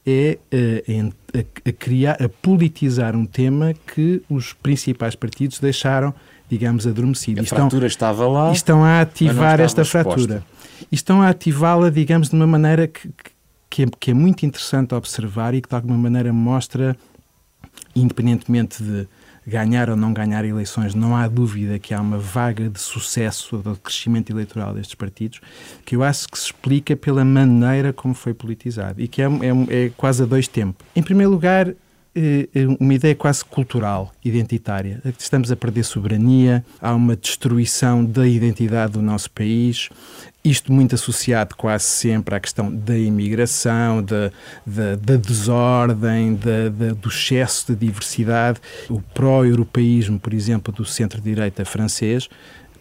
é 0.07 0.39
uh, 0.53 1.13
a, 1.35 1.69
a, 1.69 1.73
criar, 1.73 2.23
a 2.23 2.29
politizar 2.29 3.17
um 3.17 3.25
tema 3.25 3.75
que 3.95 4.23
os 4.29 4.53
principais 4.53 5.15
partidos 5.17 5.59
deixaram, 5.59 6.15
digamos, 6.49 6.87
adormecido. 6.87 7.41
A 7.41 7.43
estão, 7.43 7.59
fratura 7.59 7.87
estava 7.87 8.29
lá. 8.29 8.53
Estão 8.53 8.85
a 8.85 9.01
ativar 9.01 9.59
esta 9.61 9.85
fratura. 9.85 10.45
E 10.93 10.95
estão 10.95 11.23
a 11.23 11.29
ativá-la, 11.29 11.91
digamos, 11.91 12.29
de 12.29 12.37
uma 12.37 12.47
maneira 12.47 12.87
que, 12.87 13.11
que, 13.69 13.83
é, 13.83 13.87
que 13.99 14.11
é 14.11 14.15
muito 14.15 14.45
interessante 14.45 14.95
observar 14.95 15.55
e 15.55 15.61
que 15.61 15.69
de 15.69 15.75
alguma 15.75 15.97
maneira 15.97 16.33
mostra, 16.33 16.97
independentemente 17.97 18.83
de 18.83 19.09
ganhar 19.47 19.91
ou 19.91 19.97
não 19.97 20.13
ganhar 20.13 20.45
eleições, 20.45 20.95
não 20.95 21.17
há 21.17 21.27
dúvida 21.27 21.79
que 21.79 21.95
há 21.95 22.01
uma 22.01 22.19
vaga 22.19 22.69
de 22.69 22.81
sucesso 22.81 23.59
do 23.59 23.77
crescimento 23.77 24.31
eleitoral 24.31 24.75
destes 24.75 24.95
partidos, 24.95 25.41
que 25.85 25.97
eu 25.97 26.03
acho 26.03 26.29
que 26.29 26.39
se 26.39 26.47
explica 26.47 26.97
pela 26.97 27.25
maneira 27.25 27.93
como 27.93 28.15
foi 28.15 28.35
politizado 28.35 29.01
e 29.01 29.09
que 29.09 29.23
é, 29.23 29.27
é, 29.27 29.85
é 29.87 29.91
quase 29.97 30.23
a 30.23 30.27
dois 30.27 30.47
tempos. 30.47 30.87
Em 30.95 31.03
primeiro 31.03 31.31
lugar, 31.31 31.75
eh, 32.13 32.49
eh, 32.53 32.67
uma 32.81 32.93
ideia 32.93 33.15
quase 33.15 33.45
cultural, 33.45 34.13
identitária. 34.25 35.01
Estamos 35.17 35.53
a 35.53 35.57
perder 35.57 35.85
soberania, 35.85 36.65
há 36.81 36.93
uma 36.93 37.15
destruição 37.15 38.05
da 38.05 38.27
identidade 38.27 38.95
do 38.95 39.03
nosso 39.03 39.31
país, 39.31 39.89
isto 40.45 40.73
muito 40.73 40.95
associado 40.95 41.55
quase 41.55 41.85
sempre 41.85 42.35
à 42.35 42.41
questão 42.41 42.75
da 42.75 42.97
imigração, 42.97 44.03
da, 44.03 44.31
da, 44.65 44.97
da 44.97 45.17
desordem, 45.17 46.35
da, 46.35 46.69
da, 46.69 46.95
do 46.95 47.09
excesso 47.09 47.73
de 47.73 47.87
diversidade. 47.87 48.59
O 48.89 49.01
pró-europeísmo, 49.01 50.19
por 50.19 50.33
exemplo, 50.33 50.73
do 50.73 50.85
centro-direita 50.85 51.65
francês, 51.65 52.29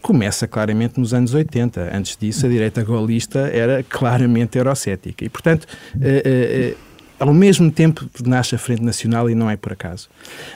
começa 0.01 0.47
claramente 0.47 0.99
nos 0.99 1.13
anos 1.13 1.33
80. 1.33 1.95
Antes 1.95 2.15
disso, 2.15 2.45
a 2.45 2.49
direita 2.49 2.83
golista 2.83 3.39
era 3.39 3.83
claramente 3.83 4.57
eurocética. 4.57 5.25
E, 5.25 5.29
portanto, 5.29 5.67
eh, 6.01 6.21
eh, 6.25 6.75
eh 6.75 6.89
ao 7.19 7.33
mesmo 7.33 7.69
tempo 7.69 8.09
nasce 8.25 8.55
a 8.55 8.57
Frente 8.57 8.81
Nacional 8.81 9.29
e 9.29 9.35
não 9.35 9.49
é 9.49 9.57
por 9.57 9.73
acaso. 9.73 10.09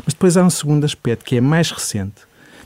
Mas 0.05 0.13
depois 0.13 0.37
há 0.37 0.43
um 0.45 0.49
segundo 0.49 0.85
aspecto 0.85 1.25
que 1.25 1.35
é 1.35 1.41
mais 1.41 1.69
recente 1.69 2.21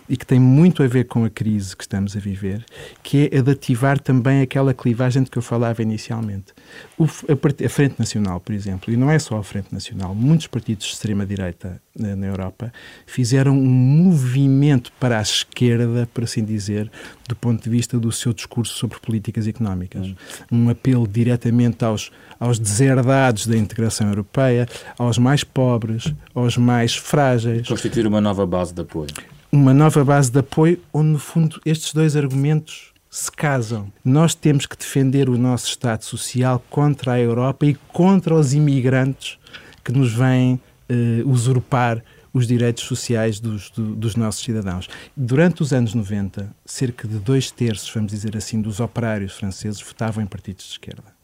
e 0.10 0.16
que 0.16 0.26
tem 0.26 0.40
muito 0.40 0.84
a 0.84 0.88
ver 0.88 1.06
com 1.06 1.26
a 1.26 1.30
crise 1.30 1.76
que 1.76 1.84
estamos 1.84 2.16
a 2.16 2.20
viver, 2.20 2.64
que 3.04 3.30
é 3.32 3.38
a 3.38 3.42
de 3.42 3.52
ativar 3.52 4.00
também 4.00 4.42
aquela 4.42 4.74
clivagem 4.74 5.24
de 5.24 5.30
que 5.30 5.38
eu 5.38 5.42
falava 5.42 5.82
inicialmente. 5.82 6.54
O, 6.98 7.04
a, 7.06 7.66
a, 7.66 7.70
Frente 7.70 7.96
Nacional, 8.00 8.40
por 8.40 8.54
exemplo, 8.54 8.94
e 8.94 8.98
não 8.98 9.12
é 9.12 9.20
só 9.20 9.38
a 9.38 9.44
Frente 9.44 9.74
Nacional, 9.74 10.16
muitos 10.16 10.48
partidos 10.48 10.86
de 10.86 10.94
extrema-direita 10.94 11.82
na, 11.96 12.16
na, 12.16 12.28
Europa 12.28 12.72
fizeram 13.06 13.58
um 13.58 13.66
movimento 13.66 14.92
para 15.00 15.20
a 15.20 15.22
esquerda, 15.22 16.08
por 16.14 16.24
assim 16.24 16.44
dizer, 16.44 16.90
do 17.28 17.36
ponto 17.36 17.64
de 17.64 17.70
vista 17.70 18.00
do 18.00 18.12
seu 18.12 18.34
discurso 18.34 18.76
sobre 18.76 19.00
políticas 19.00 19.48
económicas. 19.48 20.08
Hum. 20.08 20.16
Um 20.52 20.70
apelo 20.70 21.08
diretamente 21.08 21.84
aos, 21.84 22.12
aos 22.40 22.60
deserdados 22.60 23.48
da 23.48 23.58
integração 23.58 24.08
europeia, 24.08 24.68
aos 24.98 25.18
mais 25.18 25.44
pobres, 25.44 26.14
aos 26.34 26.58
mais 26.58 26.96
frágeis. 26.96 27.68
Constituir 27.68 28.08
uma 28.08 28.22
nova 28.22 28.46
base 28.46 28.74
de 28.74 28.82
apoio 28.82 29.08
uma 29.51 29.74
nova 29.74 30.04
base 30.04 30.32
de 30.32 30.39
apoio 30.39 30.80
onde, 30.94 31.10
no 31.10 31.20
fundo, 31.20 31.60
estes 31.66 31.94
dois 31.94 32.16
argumentos 32.16 32.94
se 33.10 33.32
casam. 33.32 33.92
Nós 34.04 34.36
temos 34.36 34.66
que 34.66 34.77
defender 34.77 35.30
o 35.30 35.38
nosso 35.38 35.68
Estado 35.68 36.04
Social 36.04 36.63
contra 36.70 37.13
a 37.13 37.20
Europa 37.20 37.66
e 37.66 37.75
contra 37.92 38.36
os 38.36 38.54
imigrantes 38.54 39.38
que 39.84 39.92
nos 39.92 40.13
vêm 40.13 40.60
uh, 40.89 41.30
usurpar 41.30 42.04
os 42.34 42.46
direitos 42.46 42.84
sociais 42.84 43.39
dos, 43.39 43.72
do, 43.72 43.96
dos 43.96 44.16
nossos 44.16 44.44
cidadãos. 44.44 44.88
Durante 45.16 45.62
os 45.62 45.74
anos 45.74 45.94
90, 45.94 46.54
cerca 46.66 47.08
de 47.08 47.18
dois 47.18 47.50
terços, 47.50 47.89
vamos 47.92 48.12
dizer 48.12 48.36
assim, 48.38 48.62
dos 48.62 48.80
operários 48.80 49.34
franceses 49.34 49.82
votavam 49.82 50.24
em 50.24 50.27
partidos 50.27 50.66
de 50.66 50.72
esquerda 50.72 51.16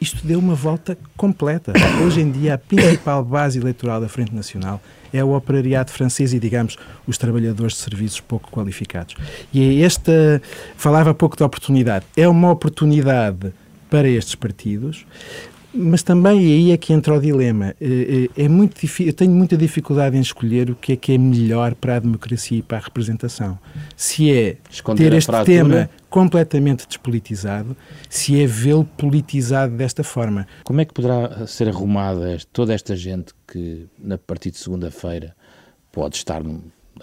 isto 0.00 0.26
deu 0.26 0.38
uma 0.38 0.54
volta 0.54 0.96
completa. 1.16 1.72
Hoje 2.04 2.20
em 2.20 2.30
dia, 2.30 2.54
a 2.54 2.58
principal 2.58 3.24
base 3.24 3.58
eleitoral 3.58 4.00
da 4.00 4.08
Frente 4.08 4.34
Nacional 4.34 4.80
é 5.12 5.24
o 5.24 5.34
operariado 5.34 5.90
francês 5.90 6.32
e, 6.32 6.38
digamos, 6.38 6.76
os 7.06 7.16
trabalhadores 7.16 7.74
de 7.74 7.78
serviços 7.78 8.20
pouco 8.20 8.50
qualificados. 8.50 9.14
E 9.52 9.82
é 9.82 9.84
esta. 9.84 10.42
Falava 10.76 11.14
pouco 11.14 11.36
de 11.36 11.42
oportunidade. 11.42 12.04
É 12.16 12.28
uma 12.28 12.50
oportunidade 12.50 13.52
para 13.88 14.08
estes 14.08 14.34
partidos, 14.34 15.06
mas 15.76 16.02
também 16.02 16.38
aí 16.38 16.72
é 16.72 16.76
que 16.76 16.92
entra 16.92 17.14
o 17.14 17.20
dilema. 17.20 17.74
É, 17.80 18.28
é, 18.36 18.44
é 18.44 18.48
muito 18.48 18.76
eu 19.00 19.12
tenho 19.12 19.32
muita 19.32 19.56
dificuldade 19.56 20.16
em 20.16 20.20
escolher 20.20 20.70
o 20.70 20.74
que 20.74 20.92
é 20.92 20.96
que 20.96 21.12
é 21.12 21.18
melhor 21.18 21.74
para 21.74 21.96
a 21.96 21.98
democracia 21.98 22.58
e 22.58 22.62
para 22.62 22.78
a 22.78 22.80
representação. 22.80 23.58
Se 23.96 24.30
é 24.30 24.56
Esconder 24.70 25.10
ter 25.10 25.16
este 25.16 25.44
tema 25.44 25.90
completamente 26.08 26.86
despolitizado, 26.86 27.76
se 28.08 28.40
é 28.40 28.46
vê-lo 28.46 28.84
politizado 28.84 29.76
desta 29.76 30.02
forma. 30.02 30.46
Como 30.64 30.80
é 30.80 30.84
que 30.84 30.94
poderá 30.94 31.46
ser 31.46 31.68
arrumada 31.68 32.38
toda 32.52 32.72
esta 32.72 32.96
gente 32.96 33.34
que, 33.46 33.86
na 33.98 34.16
partir 34.16 34.50
de 34.50 34.58
segunda-feira, 34.58 35.34
pode 35.92 36.16
estar 36.16 36.42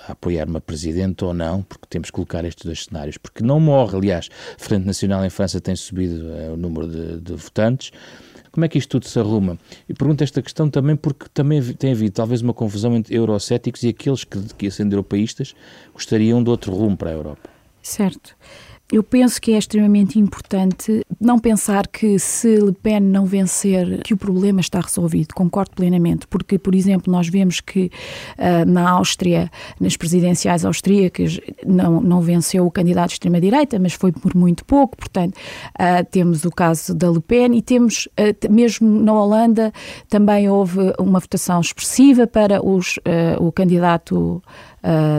a 0.07 0.11
apoiar 0.11 0.47
uma 0.47 0.61
presidente 0.61 1.23
ou 1.23 1.33
não, 1.33 1.61
porque 1.61 1.85
temos 1.89 2.09
que 2.09 2.13
colocar 2.13 2.43
estes 2.45 2.65
dois 2.65 2.85
cenários, 2.85 3.17
porque 3.17 3.43
não 3.43 3.59
morre, 3.59 3.97
aliás, 3.97 4.29
Frente 4.57 4.85
Nacional 4.85 5.23
em 5.23 5.29
França 5.29 5.61
tem 5.61 5.75
subido 5.75 6.33
é, 6.33 6.49
o 6.49 6.57
número 6.57 6.87
de, 6.87 7.21
de 7.21 7.33
votantes, 7.33 7.91
como 8.53 8.65
é 8.65 8.69
que 8.69 8.77
isto 8.77 8.91
tudo 8.91 9.07
se 9.07 9.19
arruma? 9.19 9.57
E 9.89 9.95
pergunto 9.95 10.23
esta 10.23 10.39
questão 10.39 10.69
também 10.69 10.95
porque 10.95 11.25
também 11.33 11.59
tem 11.73 11.91
havido 11.91 12.13
talvez 12.13 12.39
uma 12.43 12.53
confusão 12.53 12.95
entre 12.95 13.15
eurocéticos 13.15 13.81
e 13.81 13.89
aqueles 13.89 14.23
que, 14.23 14.39
que 14.55 14.69
sendo 14.69 14.93
europeístas 14.93 15.55
gostariam 15.91 16.41
de 16.43 16.51
outro 16.51 16.71
rumo 16.71 16.95
para 16.95 17.09
a 17.09 17.13
Europa. 17.13 17.49
Certo. 17.81 18.35
Eu 18.93 19.01
penso 19.01 19.41
que 19.41 19.53
é 19.53 19.57
extremamente 19.57 20.19
importante 20.19 21.03
não 21.19 21.39
pensar 21.39 21.87
que 21.87 22.19
se 22.19 22.57
Le 22.57 22.73
Pen 22.73 22.99
não 22.99 23.25
vencer, 23.25 24.03
que 24.03 24.13
o 24.13 24.17
problema 24.17 24.61
está 24.61 24.79
resolvido. 24.79 25.33
Concordo 25.33 25.71
plenamente, 25.71 26.27
porque, 26.27 26.59
por 26.59 26.75
exemplo, 26.75 27.11
nós 27.11 27.27
vemos 27.27 27.59
que 27.59 27.89
uh, 28.37 28.69
na 28.69 28.87
Áustria, 28.91 29.49
nas 29.79 29.97
presidenciais 29.97 30.63
austríacas, 30.63 31.39
não, 31.65 32.01
não 32.01 32.21
venceu 32.21 32.67
o 32.67 32.69
candidato 32.69 33.07
de 33.07 33.13
extrema-direita, 33.13 33.79
mas 33.79 33.93
foi 33.93 34.11
por 34.11 34.35
muito 34.35 34.63
pouco. 34.63 34.95
Portanto, 34.95 35.37
uh, 35.37 36.05
temos 36.11 36.45
o 36.45 36.51
caso 36.51 36.93
da 36.93 37.09
Le 37.09 37.21
Pen 37.21 37.57
e 37.57 37.63
temos, 37.63 38.07
uh, 38.09 38.53
mesmo 38.53 38.87
na 39.01 39.13
Holanda, 39.13 39.73
também 40.07 40.47
houve 40.47 40.93
uma 40.99 41.19
votação 41.19 41.59
expressiva 41.59 42.27
para 42.27 42.63
os, 42.63 42.99
o 43.39 43.51
candidato 43.51 44.43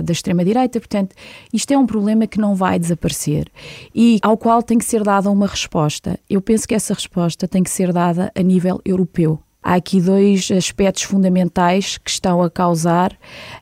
da 0.04 0.12
extrema-direita. 0.12 0.78
Portanto, 0.78 1.16
isto 1.52 1.72
é 1.72 1.78
um 1.78 1.86
problema 1.86 2.26
que 2.26 2.38
não 2.38 2.54
vai 2.54 2.78
desaparecer 2.78 3.50
e 3.94 4.18
ao 4.22 4.36
qual 4.36 4.62
tem 4.62 4.78
que 4.78 4.84
ser 4.84 5.02
dada 5.02 5.30
uma 5.30 5.46
resposta. 5.46 6.18
Eu 6.28 6.40
penso 6.40 6.66
que 6.66 6.74
essa 6.74 6.94
resposta 6.94 7.46
tem 7.48 7.62
que 7.62 7.70
ser 7.70 7.92
dada 7.92 8.30
a 8.34 8.42
nível 8.42 8.80
europeu. 8.84 9.40
Há 9.62 9.76
aqui 9.76 9.98
dois 9.98 10.50
aspectos 10.50 11.04
fundamentais 11.04 11.96
que 11.96 12.10
estão 12.10 12.42
a 12.42 12.50
causar 12.50 13.12
uh, 13.12 13.16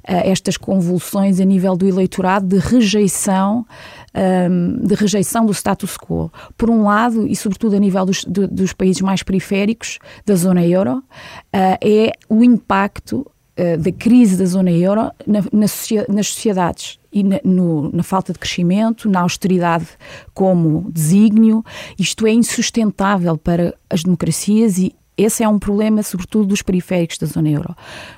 estas 0.04 0.56
convulsões 0.56 1.38
a 1.38 1.44
nível 1.44 1.76
do 1.76 1.86
eleitorado 1.86 2.44
de 2.44 2.58
rejeição 2.58 3.64
um, 4.12 4.84
de 4.84 4.94
rejeição 4.96 5.46
do 5.46 5.52
status 5.52 5.96
quo. 5.96 6.30
Por 6.56 6.68
um 6.68 6.82
lado, 6.82 7.26
e 7.26 7.36
sobretudo 7.36 7.76
a 7.76 7.78
nível 7.78 8.04
dos, 8.04 8.24
dos 8.24 8.72
países 8.72 9.00
mais 9.00 9.22
periféricos 9.22 9.98
da 10.26 10.34
zona 10.34 10.66
euro, 10.66 10.98
uh, 10.98 11.78
é 11.80 12.12
o 12.28 12.42
impacto 12.42 13.24
eh, 13.56 13.76
da 13.76 13.92
crise 13.92 14.36
da 14.36 14.46
zona 14.46 14.70
euro 14.70 15.10
na, 15.26 15.40
na, 15.52 15.66
nas 16.08 16.28
sociedades 16.28 16.98
e 17.12 17.22
na, 17.22 17.40
no, 17.44 17.90
na, 17.92 18.02
falta 18.02 18.32
de 18.32 18.38
crescimento, 18.38 19.08
na 19.08 19.20
austeridade 19.20 19.86
como 20.32 20.90
desígnio. 20.90 21.64
Isto 21.98 22.26
é 22.26 22.32
insustentável 22.32 23.36
para 23.36 23.74
as 23.90 24.02
democracias 24.02 24.78
e 24.78 24.94
esse 25.16 25.42
é 25.42 25.48
um 25.48 25.58
problema, 25.58 26.02
sobretudo, 26.02 26.46
dos 26.46 26.62
periféricos 26.62 27.18
da 27.18 27.26
zona 27.26 27.50
euro. 27.50 27.74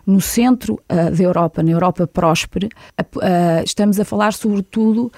No 0.06 0.20
centro 0.20 0.74
uh, 0.74 1.10
da 1.10 1.22
Europa, 1.22 1.62
na 1.62 1.70
Europa 1.70 2.06
próspera, 2.06 2.68
uh, 2.68 3.18
uh, 3.18 3.64
estamos 3.64 3.98
a 3.98 4.04
falar, 4.04 4.32
sobretudo, 4.32 5.10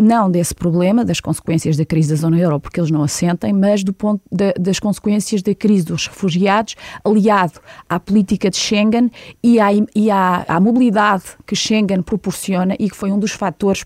não 0.00 0.30
desse 0.30 0.54
problema, 0.54 1.04
das 1.04 1.20
consequências 1.20 1.76
da 1.76 1.84
crise 1.84 2.10
da 2.10 2.16
zona 2.16 2.38
euro, 2.38 2.58
porque 2.58 2.80
eles 2.80 2.90
não 2.90 3.02
assentem, 3.02 3.52
mas 3.52 3.84
do 3.84 3.92
ponto 3.92 4.20
de, 4.30 4.52
das 4.54 4.78
consequências 4.78 5.42
da 5.42 5.54
crise 5.54 5.84
dos 5.86 6.06
refugiados, 6.06 6.74
aliado 7.04 7.60
à 7.88 8.00
política 8.00 8.50
de 8.50 8.56
Schengen 8.56 9.10
e 9.42 9.60
à, 9.60 9.68
e 9.94 10.10
à, 10.10 10.44
à 10.48 10.60
mobilidade 10.60 11.24
que 11.46 11.54
Schengen 11.54 12.02
proporciona 12.02 12.74
e 12.78 12.88
que 12.90 12.96
foi 12.96 13.10
um 13.12 13.18
dos 13.18 13.32
fatores 13.32 13.84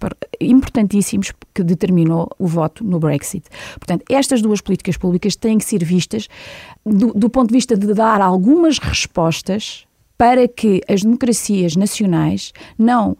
importantíssimos 0.51 1.33
que 1.55 1.63
determinou 1.63 2.31
o 2.39 2.47
voto 2.47 2.85
no 2.85 2.99
Brexit. 2.99 3.47
Portanto, 3.79 4.05
estas 4.09 4.43
duas 4.43 4.61
políticas 4.61 4.97
públicas 4.97 5.37
têm 5.37 5.59
que 5.59 5.65
ser 5.65 5.85
vistas 5.85 6.29
do, 6.85 7.13
do 7.15 7.31
ponto 7.31 7.49
de 7.49 7.55
vista 7.55 7.77
de 7.77 7.93
dar 7.95 8.21
algumas 8.21 8.79
respostas 8.79 9.87
para 10.17 10.47
que 10.47 10.81
as 10.89 11.03
democracias 11.03 11.75
nacionais 11.75 12.53
não 12.79 13.13
uh, 13.13 13.17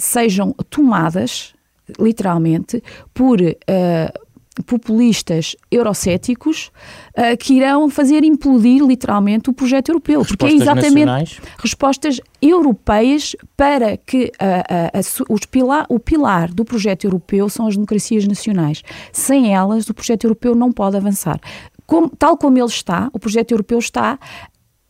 sejam 0.00 0.52
tomadas, 0.68 1.54
literalmente, 1.98 2.82
por 3.12 3.40
uh, 3.40 4.23
populistas 4.62 5.56
eurocéticos 5.70 6.70
uh, 7.16 7.36
que 7.38 7.54
irão 7.54 7.90
fazer 7.90 8.22
implodir 8.22 8.84
literalmente 8.84 9.50
o 9.50 9.52
projeto 9.52 9.88
europeu. 9.90 10.20
Respostas 10.20 10.36
porque 10.36 10.54
é 10.54 10.62
exatamente 10.62 11.04
nacionais. 11.04 11.40
respostas 11.58 12.20
europeias 12.40 13.34
para 13.56 13.96
que 13.96 14.32
uh, 14.40 15.28
uh, 15.28 15.34
os 15.34 15.44
pilar, 15.46 15.86
o 15.88 15.98
pilar 15.98 16.52
do 16.52 16.64
projeto 16.64 17.04
europeu 17.04 17.48
são 17.48 17.66
as 17.66 17.74
democracias 17.74 18.26
nacionais. 18.26 18.82
Sem 19.12 19.54
elas, 19.54 19.88
o 19.88 19.94
projeto 19.94 20.24
europeu 20.24 20.54
não 20.54 20.70
pode 20.70 20.96
avançar 20.96 21.40
como, 21.86 22.08
tal 22.10 22.36
como 22.36 22.58
ele 22.58 22.66
está, 22.66 23.08
o 23.12 23.18
projeto 23.18 23.52
europeu 23.52 23.78
está 23.78 24.18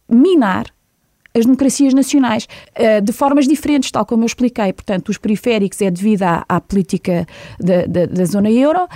a 0.09 0.15
minar 0.15 0.67
as 1.37 1.45
democracias 1.45 1.93
nacionais 1.93 2.47
uh, 2.79 3.03
de 3.03 3.13
formas 3.13 3.49
diferentes, 3.49 3.91
tal 3.91 4.07
como 4.07 4.23
eu 4.23 4.27
expliquei. 4.27 4.73
Portanto, 4.73 5.09
os 5.09 5.19
periféricos 5.19 5.83
é 5.83 5.91
devido 5.91 6.23
à, 6.23 6.45
à 6.49 6.61
política 6.61 7.27
da, 7.59 7.87
da, 7.87 8.07
da, 8.07 8.25
zona 8.25 8.51
euro 8.51 8.87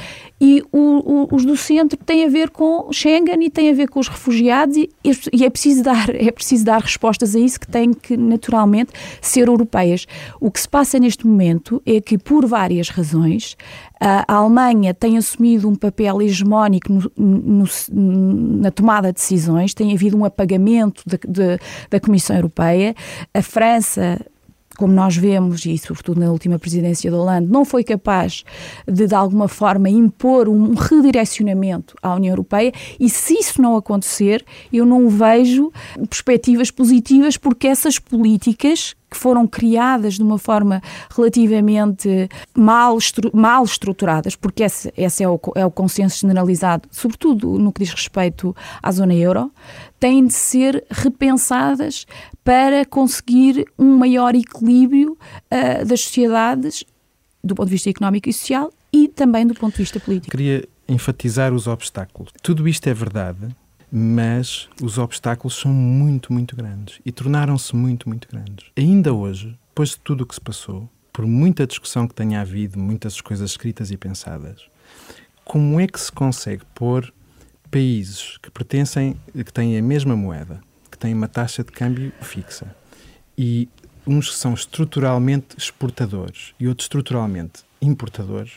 e 0.40 0.62
o, 0.70 0.78
o, 0.78 1.34
os 1.34 1.44
do 1.44 1.56
centro 1.56 1.98
têm 1.98 2.24
a 2.24 2.28
ver 2.28 2.50
com 2.50 2.92
Schengen 2.92 3.44
e 3.44 3.50
têm 3.50 3.70
a 3.70 3.72
ver 3.74 3.88
com 3.88 3.98
os 3.98 4.06
refugiados 4.06 4.76
e, 4.76 4.88
e, 5.32 5.44
é, 5.44 5.50
preciso 5.50 5.82
dar, 5.82 6.14
é 6.14 6.30
preciso 6.30 6.64
dar 6.64 6.80
respostas 6.80 7.34
a 7.34 7.40
isso 7.40 7.58
que 7.58 7.66
têm 7.66 7.92
que, 7.92 8.16
naturalmente, 8.16 8.92
ser 9.20 9.48
europeias. 9.48 10.06
O 10.40 10.50
que 10.50 10.60
se 10.60 10.68
passa 10.68 10.96
neste 10.98 11.26
momento 11.26 11.82
é 11.84 12.00
que, 12.00 12.16
por 12.16 12.46
várias 12.46 12.88
razões, 12.88 13.56
a 14.00 14.34
Alemanha 14.34 14.94
tem 14.94 15.16
assumido 15.16 15.68
um 15.68 15.74
papel 15.74 16.22
hegemónico 16.22 16.92
no, 16.92 17.10
no, 17.16 17.66
na 18.60 18.70
tomada 18.70 19.08
de 19.08 19.14
decisões, 19.14 19.74
tem 19.74 19.92
havido 19.92 20.16
um 20.16 20.24
apagamento 20.24 21.02
de, 21.06 21.18
de, 21.26 21.58
da 21.90 22.00
Comissão 22.00 22.36
Europeia. 22.36 22.94
A 23.34 23.42
França 23.42 24.18
como 24.78 24.92
nós 24.92 25.16
vemos, 25.16 25.66
e 25.66 25.76
sobretudo 25.76 26.20
na 26.20 26.30
última 26.30 26.56
presidência 26.56 27.10
da 27.10 27.16
Holanda, 27.16 27.48
não 27.50 27.64
foi 27.64 27.82
capaz 27.82 28.44
de, 28.86 29.08
de 29.08 29.14
alguma 29.14 29.48
forma, 29.48 29.90
impor 29.90 30.48
um 30.48 30.74
redirecionamento 30.74 31.96
à 32.00 32.14
União 32.14 32.30
Europeia, 32.30 32.72
e 32.98 33.10
se 33.10 33.34
isso 33.34 33.60
não 33.60 33.76
acontecer, 33.76 34.44
eu 34.72 34.86
não 34.86 35.08
vejo 35.08 35.72
perspectivas 36.08 36.70
positivas, 36.70 37.36
porque 37.36 37.66
essas 37.66 37.98
políticas 37.98 38.94
que 39.10 39.16
foram 39.16 39.46
criadas 39.46 40.14
de 40.14 40.22
uma 40.22 40.38
forma 40.38 40.82
relativamente 41.14 42.28
mal, 42.56 42.96
estru 42.98 43.30
mal 43.32 43.64
estruturadas, 43.64 44.36
porque 44.36 44.62
esse, 44.62 44.92
esse 44.96 45.22
é, 45.22 45.28
o, 45.28 45.40
é 45.54 45.64
o 45.64 45.70
consenso 45.70 46.20
generalizado, 46.20 46.88
sobretudo 46.90 47.58
no 47.58 47.72
que 47.72 47.82
diz 47.82 47.92
respeito 47.92 48.54
à 48.82 48.92
zona 48.92 49.14
euro, 49.14 49.50
têm 49.98 50.26
de 50.26 50.34
ser 50.34 50.84
repensadas 50.90 52.06
para 52.44 52.84
conseguir 52.84 53.64
um 53.78 53.96
maior 53.96 54.34
equilíbrio 54.34 55.12
uh, 55.12 55.84
das 55.84 56.02
sociedades 56.02 56.84
do 57.42 57.54
ponto 57.54 57.66
de 57.66 57.72
vista 57.72 57.90
económico 57.90 58.28
e 58.28 58.32
social 58.32 58.70
e 58.92 59.08
também 59.08 59.46
do 59.46 59.54
ponto 59.54 59.72
de 59.72 59.78
vista 59.78 60.00
político. 60.00 60.30
Queria 60.30 60.68
enfatizar 60.88 61.52
os 61.52 61.66
obstáculos. 61.66 62.32
Tudo 62.42 62.66
isto 62.66 62.86
é 62.88 62.94
verdade, 62.94 63.54
mas 63.90 64.68
os 64.82 64.98
obstáculos 64.98 65.54
são 65.54 65.72
muito, 65.72 66.32
muito 66.32 66.54
grandes 66.54 67.00
e 67.04 67.10
tornaram-se 67.10 67.74
muito, 67.74 68.08
muito 68.08 68.28
grandes. 68.28 68.70
Ainda 68.76 69.12
hoje, 69.12 69.58
depois 69.68 69.90
de 69.90 69.98
tudo 69.98 70.24
o 70.24 70.26
que 70.26 70.34
se 70.34 70.40
passou, 70.40 70.88
por 71.12 71.26
muita 71.26 71.66
discussão 71.66 72.06
que 72.06 72.14
tenha 72.14 72.40
havido, 72.40 72.78
muitas 72.78 73.20
coisas 73.20 73.50
escritas 73.50 73.90
e 73.90 73.96
pensadas, 73.96 74.62
como 75.44 75.80
é 75.80 75.86
que 75.86 75.98
se 75.98 76.12
consegue 76.12 76.62
pôr 76.74 77.12
países 77.70 78.38
que 78.38 78.50
pertencem, 78.50 79.16
que 79.34 79.52
têm 79.52 79.78
a 79.78 79.82
mesma 79.82 80.14
moeda, 80.14 80.60
que 80.90 80.98
têm 80.98 81.14
uma 81.14 81.28
taxa 81.28 81.64
de 81.64 81.72
câmbio 81.72 82.12
fixa 82.20 82.74
e 83.36 83.68
uns 84.06 84.30
que 84.30 84.36
são 84.36 84.54
estruturalmente 84.54 85.56
exportadores 85.56 86.54
e 86.58 86.66
outros 86.66 86.84
estruturalmente 86.84 87.62
importadores, 87.80 88.52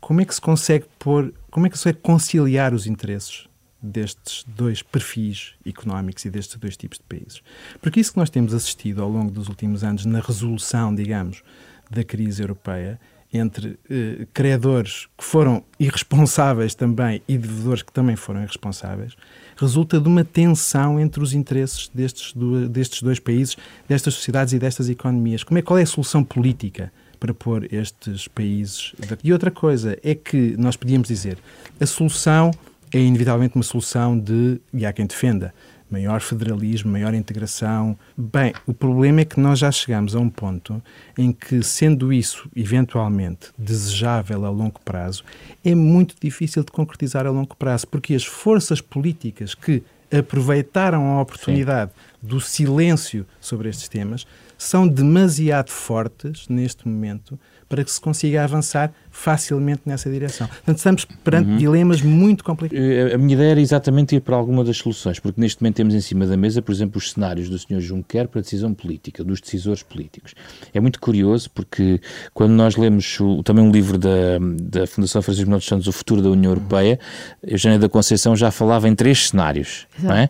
como 0.00 0.20
é 0.20 0.24
que 0.24 0.34
se 0.34 0.40
consegue 0.40 0.86
pôr, 0.98 1.32
como 1.50 1.66
é 1.66 1.70
que 1.70 1.76
se 1.76 1.84
consegue 1.84 2.00
conciliar 2.00 2.74
os 2.74 2.86
interesses 2.86 3.48
destes 3.84 4.44
dois 4.48 4.82
perfis 4.82 5.54
económicos 5.66 6.24
e 6.24 6.30
destes 6.30 6.56
dois 6.56 6.76
tipos 6.76 6.98
de 6.98 7.04
países. 7.04 7.42
Porque 7.80 8.00
isso 8.00 8.12
que 8.12 8.18
nós 8.18 8.30
temos 8.30 8.54
assistido 8.54 9.02
ao 9.02 9.08
longo 9.08 9.30
dos 9.30 9.48
últimos 9.48 9.84
anos 9.84 10.04
na 10.04 10.20
resolução, 10.20 10.94
digamos, 10.94 11.42
da 11.90 12.02
crise 12.02 12.42
europeia 12.42 12.98
entre 13.32 13.76
eh, 13.90 14.26
credores 14.32 15.08
que 15.18 15.24
foram 15.24 15.64
irresponsáveis 15.78 16.72
também 16.72 17.20
e 17.26 17.36
devedores 17.36 17.82
que 17.82 17.92
também 17.92 18.14
foram 18.14 18.40
irresponsáveis, 18.42 19.16
resulta 19.56 20.00
de 20.00 20.06
uma 20.06 20.24
tensão 20.24 21.00
entre 21.00 21.20
os 21.20 21.34
interesses 21.34 21.90
destes, 21.92 22.32
do, 22.32 22.68
destes 22.68 23.02
dois 23.02 23.18
países, 23.18 23.56
destas 23.88 24.14
sociedades 24.14 24.54
e 24.54 24.58
destas 24.58 24.88
economias. 24.88 25.42
Como 25.42 25.58
é, 25.58 25.62
qual 25.62 25.78
é 25.78 25.82
a 25.82 25.86
solução 25.86 26.22
política 26.22 26.92
para 27.18 27.34
pôr 27.34 27.66
estes 27.72 28.28
países? 28.28 28.94
E 29.22 29.32
outra 29.32 29.50
coisa 29.50 29.98
é 30.04 30.14
que 30.14 30.56
nós 30.56 30.76
podíamos 30.76 31.08
dizer, 31.08 31.36
a 31.80 31.86
solução 31.86 32.52
é 32.94 33.00
inevitavelmente 33.00 33.56
uma 33.56 33.64
solução 33.64 34.16
de, 34.16 34.60
e 34.72 34.86
há 34.86 34.92
quem 34.92 35.04
defenda, 35.04 35.52
maior 35.90 36.20
federalismo, 36.20 36.92
maior 36.92 37.12
integração. 37.12 37.98
Bem, 38.16 38.52
o 38.66 38.72
problema 38.72 39.22
é 39.22 39.24
que 39.24 39.40
nós 39.40 39.58
já 39.58 39.70
chegamos 39.72 40.14
a 40.14 40.20
um 40.20 40.30
ponto 40.30 40.80
em 41.18 41.32
que, 41.32 41.60
sendo 41.62 42.12
isso 42.12 42.48
eventualmente 42.54 43.48
desejável 43.58 44.44
a 44.44 44.50
longo 44.50 44.80
prazo, 44.84 45.24
é 45.64 45.74
muito 45.74 46.14
difícil 46.20 46.62
de 46.62 46.70
concretizar 46.70 47.26
a 47.26 47.30
longo 47.30 47.56
prazo, 47.56 47.88
porque 47.88 48.14
as 48.14 48.24
forças 48.24 48.80
políticas 48.80 49.56
que 49.56 49.82
aproveitaram 50.16 51.18
a 51.18 51.20
oportunidade 51.20 51.90
Sim. 51.90 52.28
do 52.28 52.40
silêncio 52.40 53.26
sobre 53.40 53.68
estes 53.68 53.88
temas 53.88 54.24
são 54.56 54.86
demasiado 54.86 55.70
fortes 55.70 56.46
neste 56.48 56.86
momento 56.86 57.38
para 57.68 57.84
que 57.84 57.90
se 57.90 58.00
consiga 58.00 58.44
avançar 58.44 58.92
facilmente 59.10 59.82
nessa 59.86 60.10
direção. 60.10 60.48
Portanto, 60.48 60.76
estamos 60.78 61.04
perante 61.04 61.50
uhum. 61.50 61.56
dilemas 61.56 62.02
muito 62.02 62.42
complicados. 62.42 62.84
Eh, 62.84 63.14
a 63.14 63.18
minha 63.18 63.34
ideia 63.34 63.52
era 63.52 63.60
exatamente 63.60 64.16
ir 64.16 64.20
para 64.20 64.34
alguma 64.34 64.64
das 64.64 64.76
soluções, 64.76 65.20
porque 65.20 65.40
neste 65.40 65.62
momento 65.62 65.76
temos 65.76 65.94
em 65.94 66.00
cima 66.00 66.26
da 66.26 66.36
mesa, 66.36 66.60
por 66.60 66.72
exemplo, 66.72 66.98
os 66.98 67.12
cenários 67.12 67.48
do 67.48 67.58
Sr. 67.58 67.80
Juncker 67.80 68.28
para 68.28 68.40
a 68.40 68.42
decisão 68.42 68.74
política, 68.74 69.22
dos 69.22 69.40
decisores 69.40 69.82
políticos. 69.82 70.34
É 70.72 70.80
muito 70.80 71.00
curioso 71.00 71.50
porque 71.50 72.00
quando 72.32 72.52
nós 72.52 72.76
lemos 72.76 73.18
o, 73.20 73.42
também 73.42 73.64
um 73.64 73.70
livro 73.70 73.96
da, 73.96 74.38
da 74.60 74.86
Fundação 74.86 75.22
Francisco 75.22 75.46
Manuel 75.46 75.60
dos 75.60 75.68
Santos, 75.68 75.86
O 75.86 75.92
Futuro 75.92 76.20
da 76.20 76.30
União 76.30 76.50
Europeia, 76.50 76.98
Eugênia 77.46 77.78
da 77.78 77.88
Conceição 77.88 78.34
já 78.34 78.50
falava 78.50 78.88
em 78.88 78.94
três 78.94 79.28
cenários. 79.28 79.86
Não 79.98 80.14
é? 80.14 80.28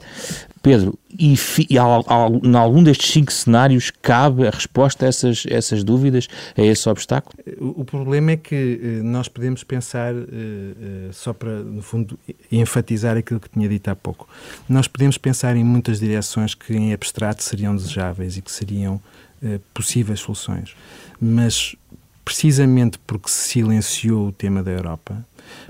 Pedro, 0.64 0.98
e, 1.11 1.35
em 1.68 2.57
algum 2.57 2.83
destes 2.83 3.12
cinco 3.12 3.31
cenários 3.31 3.90
cabe 3.90 4.46
a 4.46 4.50
resposta 4.50 5.05
a 5.05 5.09
essas, 5.09 5.44
essas 5.46 5.85
dúvidas, 5.85 6.27
a 6.57 6.62
esse 6.62 6.88
obstáculo? 6.88 7.35
O, 7.61 7.83
o 7.83 7.85
problema 7.85 8.31
é 8.31 8.38
que 8.38 8.81
eh, 8.83 9.03
nós 9.03 9.29
podemos 9.29 9.62
pensar, 9.62 10.14
eh, 10.14 10.24
eh, 10.27 11.09
só 11.12 11.35
para, 11.35 11.62
no 11.62 11.83
fundo, 11.83 12.18
enfatizar 12.50 13.14
aquilo 13.14 13.40
que 13.40 13.50
tinha 13.50 13.68
dito 13.68 13.88
há 13.88 13.94
pouco, 13.94 14.27
nós 14.66 14.88
podemos 14.88 15.18
pensar 15.18 15.55
em 15.55 15.62
muitas 15.62 16.00
direções 16.00 16.55
que 16.55 16.72
em 16.72 16.94
abstrato 16.94 17.44
seriam 17.44 17.77
desejáveis 17.77 18.38
e 18.38 18.40
que 18.42 18.50
seriam 18.50 18.98
possíveis 19.74 20.20
soluções, 20.20 20.74
mas 21.20 21.77
precisamente 22.24 22.98
porque 23.07 23.29
se 23.29 23.48
silenciou 23.48 24.29
o 24.29 24.33
tema 24.33 24.62
da 24.62 24.70
Europa, 24.70 25.22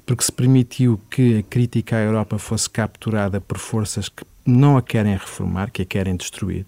porque 0.06 0.22
se 0.22 0.30
permitiu 0.30 1.00
que 1.10 1.38
a 1.38 1.42
crítica 1.42 1.96
à 1.96 2.00
Europa 2.00 2.38
fosse 2.38 2.70
capturada 2.70 3.40
por 3.40 3.58
forças 3.58 4.08
que 4.08 4.24
não 4.46 4.76
a 4.76 4.82
querem 4.82 5.14
reformar, 5.14 5.70
que 5.70 5.82
a 5.82 5.84
querem 5.84 6.16
destruir. 6.16 6.66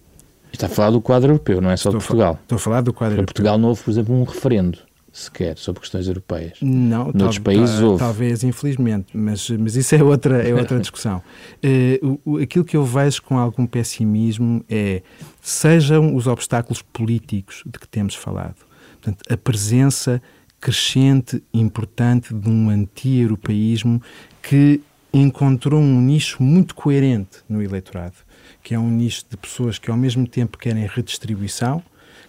Está 0.53 0.67
a 0.67 0.71
falar 0.71 0.91
do 0.91 1.01
quadro 1.01 1.33
europeu, 1.33 1.61
não 1.61 1.71
é 1.71 1.77
só 1.77 1.91
estou 1.91 2.01
de 2.01 2.07
Portugal. 2.07 2.39
A, 2.39 2.43
estou 2.43 2.57
a 2.57 2.59
falar 2.59 2.81
do 2.81 2.93
quadro 2.93 3.17
europeu. 3.17 3.35
Portugal 3.35 3.59
não 3.59 3.69
houve, 3.69 3.83
por 3.83 3.91
exemplo, 3.91 4.15
um 4.15 4.25
referendo 4.25 4.79
sequer 5.17 5.57
sobre 5.57 5.81
questões 5.81 6.07
europeias. 6.09 6.59
Não, 6.61 7.05
Noutros 7.07 7.37
tal, 7.37 7.45
países 7.45 7.81
houve. 7.81 7.99
Talvez, 7.99 8.45
infelizmente, 8.45 9.17
mas, 9.17 9.49
mas 9.51 9.75
isso 9.75 9.95
é 9.95 10.03
outra, 10.03 10.47
é 10.47 10.55
outra 10.55 10.79
discussão. 10.81 11.23
Uh, 11.65 12.21
o, 12.25 12.39
aquilo 12.39 12.65
que 12.65 12.77
eu 12.77 12.85
vejo 12.85 13.23
com 13.23 13.39
algum 13.39 13.67
pessimismo 13.67 14.63
é, 14.69 15.03
sejam 15.41 16.15
os 16.15 16.27
obstáculos 16.27 16.83
políticos 16.83 17.63
de 17.65 17.79
que 17.79 17.89
temos 17.89 18.15
falado, 18.15 18.57
portanto, 19.01 19.23
a 19.31 19.37
presença 19.39 20.21
crescente, 20.61 21.43
importante 21.53 22.35
de 22.35 22.49
um 22.49 22.69
anti-europeísmo 22.69 24.03
que 24.43 24.83
encontrou 25.19 25.81
um 25.81 26.01
nicho 26.01 26.43
muito 26.43 26.75
coerente 26.75 27.39
no 27.49 27.63
eleitorado, 27.63 28.17
que 28.63 28.75
é 28.75 28.79
um 28.79 28.91
nicho 28.91 29.25
de 29.31 29.37
pessoas 29.37 29.79
que 29.79 29.91
ao 29.91 29.97
mesmo 29.97 30.27
tempo 30.27 30.59
querem 30.59 30.87
redistribuição, 30.87 31.83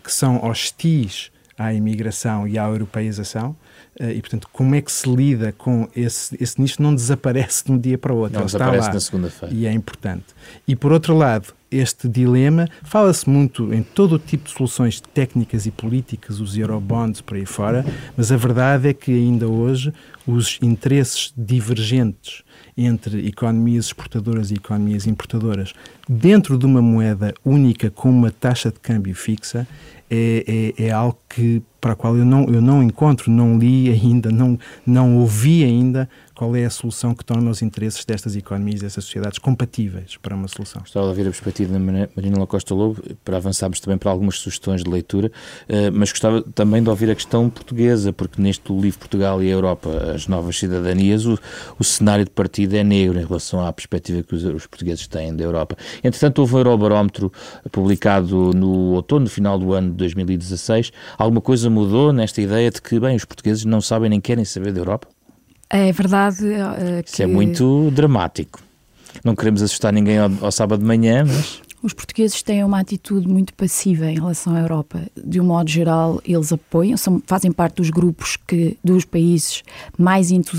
que 0.03 0.11
são 0.11 0.43
hostis 0.43 1.31
à 1.57 1.73
imigração 1.73 2.47
e 2.47 2.57
à 2.57 2.65
europeização, 2.67 3.55
eh, 3.99 4.13
e, 4.13 4.21
portanto, 4.21 4.47
como 4.51 4.75
é 4.75 4.81
que 4.81 4.91
se 4.91 5.09
lida 5.09 5.51
com 5.51 5.89
esse, 5.95 6.37
esse 6.39 6.61
nicho? 6.61 6.81
Não 6.81 6.93
desaparece 6.93 7.65
de 7.65 7.71
um 7.71 7.79
dia 7.79 7.97
para 7.97 8.13
o 8.13 8.17
outro. 8.17 8.35
Não 8.35 8.41
Ele 8.41 8.45
desaparece 8.45 8.93
na 8.93 8.99
segunda-feira. 8.99 9.55
E 9.55 9.65
é 9.65 9.73
importante. 9.73 10.25
E, 10.67 10.75
por 10.75 10.91
outro 10.91 11.17
lado, 11.17 11.53
este 11.71 12.07
dilema, 12.07 12.67
fala-se 12.83 13.29
muito 13.29 13.73
em 13.73 13.81
todo 13.81 14.13
o 14.13 14.19
tipo 14.19 14.45
de 14.45 14.51
soluções 14.51 15.01
técnicas 15.01 15.65
e 15.65 15.71
políticas, 15.71 16.39
os 16.39 16.57
eurobonds 16.57 17.21
por 17.21 17.35
aí 17.35 17.45
fora, 17.45 17.83
mas 18.15 18.31
a 18.31 18.37
verdade 18.37 18.89
é 18.89 18.93
que 18.93 19.11
ainda 19.11 19.47
hoje 19.47 19.91
os 20.25 20.59
interesses 20.61 21.33
divergentes 21.35 22.43
entre 22.77 23.27
economias 23.27 23.85
exportadoras 23.85 24.51
e 24.51 24.55
economias 24.55 25.07
importadoras 25.07 25.73
dentro 26.07 26.57
de 26.57 26.65
uma 26.65 26.81
moeda 26.81 27.33
única 27.43 27.89
com 27.89 28.09
uma 28.09 28.29
taxa 28.29 28.69
de 28.69 28.79
câmbio 28.79 29.15
fixa 29.15 29.67
é, 30.09 30.73
é, 30.77 30.85
é, 30.85 30.91
algo 30.91 31.17
que, 31.27 31.61
para 31.81 31.91
a 31.91 31.95
qual 31.95 32.15
eu 32.15 32.23
não, 32.23 32.45
eu 32.45 32.61
não 32.61 32.81
encontro, 32.81 33.29
não 33.29 33.57
li 33.57 33.89
ainda, 33.89 34.31
não, 34.31 34.57
não 34.85 35.17
ouvi 35.17 35.65
ainda 35.65 36.07
qual 36.37 36.55
é 36.55 36.65
a 36.65 36.69
solução 36.69 37.15
que 37.15 37.25
torna 37.25 37.49
os 37.49 37.63
interesses 37.63 38.05
destas 38.05 38.35
economias, 38.35 38.81
dessas 38.81 39.03
sociedades 39.03 39.39
compatíveis 39.39 40.17
para 40.17 40.35
uma 40.35 40.47
solução. 40.47 40.81
Gostava 40.81 41.07
de 41.07 41.09
ouvir 41.09 41.21
a 41.23 41.31
perspectiva 41.31 41.73
da 41.73 41.79
Marina 41.79 42.37
Lacosta 42.37 42.75
Lobo, 42.75 43.01
para 43.25 43.37
avançarmos 43.37 43.79
também 43.79 43.97
para 43.97 44.11
algumas 44.11 44.37
sugestões 44.37 44.83
de 44.83 44.89
leitura, 44.89 45.31
eh, 45.67 45.89
mas 45.89 46.11
gostava 46.11 46.43
também 46.53 46.83
de 46.83 46.89
ouvir 46.89 47.09
a 47.09 47.15
questão 47.15 47.49
portuguesa, 47.49 48.13
porque 48.13 48.39
neste 48.39 48.71
livro 48.71 48.99
Portugal 48.99 49.41
e 49.41 49.47
a 49.47 49.51
Europa, 49.51 49.89
as 50.13 50.27
novas 50.27 50.59
cidadanias, 50.59 51.25
o, 51.25 51.39
o 51.79 51.83
cenário 51.83 52.23
de 52.23 52.29
partida 52.29 52.77
é 52.77 52.83
negro 52.83 53.19
em 53.19 53.25
relação 53.25 53.65
à 53.65 53.73
perspectiva 53.73 54.21
que 54.21 54.35
os, 54.35 54.43
os 54.43 54.67
portugueses 54.67 55.07
têm 55.07 55.35
da 55.35 55.43
Europa. 55.43 55.75
Entretanto, 56.03 56.37
houve 56.37 56.53
um 56.53 56.57
Eurobarómetro 56.59 57.33
publicado 57.71 58.53
no 58.53 58.93
outono, 58.93 59.23
no 59.23 59.29
final 59.29 59.57
do 59.57 59.73
ano 59.73 59.89
de 59.89 59.95
2016. 59.95 60.91
Alguma 61.17 61.41
coisa 61.41 61.67
mudou 61.67 62.13
nesta 62.13 62.39
ideia 62.39 62.69
de 62.69 62.79
que, 62.79 62.99
bem, 62.99 63.15
os 63.15 63.25
portugueses 63.25 63.65
não 63.65 63.81
sabem 63.81 64.07
nem 64.07 64.21
querem 64.21 64.45
saber 64.45 64.71
da 64.71 64.81
Europa? 64.81 65.16
É 65.69 65.91
verdade. 65.91 66.45
Uh, 66.45 67.03
que... 67.03 67.09
Isso 67.09 67.23
é 67.23 67.27
muito 67.27 67.91
dramático. 67.91 68.59
Não 69.23 69.35
queremos 69.35 69.61
assustar 69.61 69.91
ninguém 69.91 70.17
ao, 70.17 70.29
ao 70.41 70.51
sábado 70.51 70.79
de 70.79 70.85
manhã, 70.85 71.25
mas. 71.25 71.61
Os 71.81 71.93
portugueses 71.93 72.41
têm 72.41 72.63
uma 72.63 72.79
atitude 72.79 73.27
muito 73.27 73.53
passiva 73.53 74.07
em 74.07 74.15
relação 74.15 74.55
à 74.55 74.61
Europa. 74.61 74.99
De 75.15 75.39
um 75.39 75.43
modo 75.43 75.69
geral, 75.69 76.19
eles 76.25 76.51
apoiam, 76.51 76.97
são, 76.97 77.21
fazem 77.27 77.51
parte 77.51 77.75
dos 77.75 77.91
grupos 77.91 78.35
que, 78.35 78.75
dos 78.83 79.05
países 79.05 79.61
mais 79.97 80.31
em 80.31 80.41
que 80.41 80.55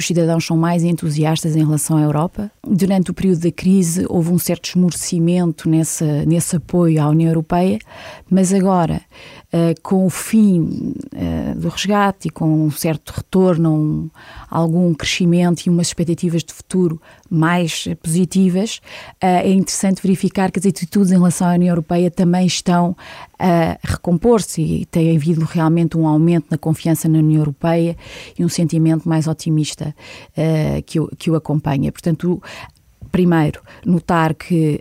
os 0.00 0.06
cidadãos 0.06 0.44
são 0.44 0.56
mais 0.56 0.82
entusiastas 0.82 1.54
em 1.54 1.64
relação 1.64 1.96
à 1.96 2.02
Europa. 2.02 2.50
Durante 2.66 3.12
o 3.12 3.14
período 3.14 3.42
da 3.42 3.52
crise, 3.52 4.06
houve 4.08 4.32
um 4.32 4.38
certo 4.38 4.68
esmorecimento 4.70 5.68
nesse, 5.68 6.04
nesse 6.26 6.56
apoio 6.56 7.00
à 7.00 7.08
União 7.08 7.28
Europeia, 7.28 7.78
mas 8.28 8.52
agora, 8.52 9.00
uh, 9.52 9.80
com 9.82 10.04
o 10.04 10.10
fim 10.10 10.94
uh, 11.14 11.54
do 11.60 11.68
resgate 11.68 12.26
e 12.26 12.30
com 12.30 12.66
um 12.66 12.72
certo 12.72 13.10
retorno, 13.10 13.72
um, 13.72 14.10
algum 14.50 14.92
crescimento 14.94 15.64
e 15.64 15.70
umas 15.70 15.88
expectativas 15.88 16.42
de 16.42 16.52
futuro 16.52 17.00
mais 17.30 17.86
positivas, 18.02 18.80
uh, 19.22 19.44
é 19.44 19.50
interessante 19.50 20.02
verificar 20.02 20.50
que 20.56 20.60
as 20.60 20.66
atitudes 20.66 21.12
em 21.12 21.16
relação 21.16 21.48
à 21.48 21.52
União 21.52 21.72
Europeia 21.72 22.10
também 22.10 22.46
estão 22.46 22.96
a 23.38 23.78
recompor-se 23.84 24.62
e 24.62 24.86
tem 24.86 25.14
havido 25.14 25.44
realmente 25.44 25.98
um 25.98 26.06
aumento 26.06 26.46
na 26.50 26.56
confiança 26.56 27.08
na 27.08 27.18
União 27.18 27.40
Europeia 27.40 27.94
e 28.38 28.44
um 28.44 28.48
sentimento 28.48 29.06
mais 29.06 29.26
otimista 29.26 29.94
uh, 30.30 30.82
que, 30.84 30.98
o, 30.98 31.08
que 31.18 31.30
o 31.30 31.34
acompanha. 31.34 31.92
Portanto, 31.92 32.42
primeiro, 33.16 33.62
notar 33.82 34.34
que 34.34 34.78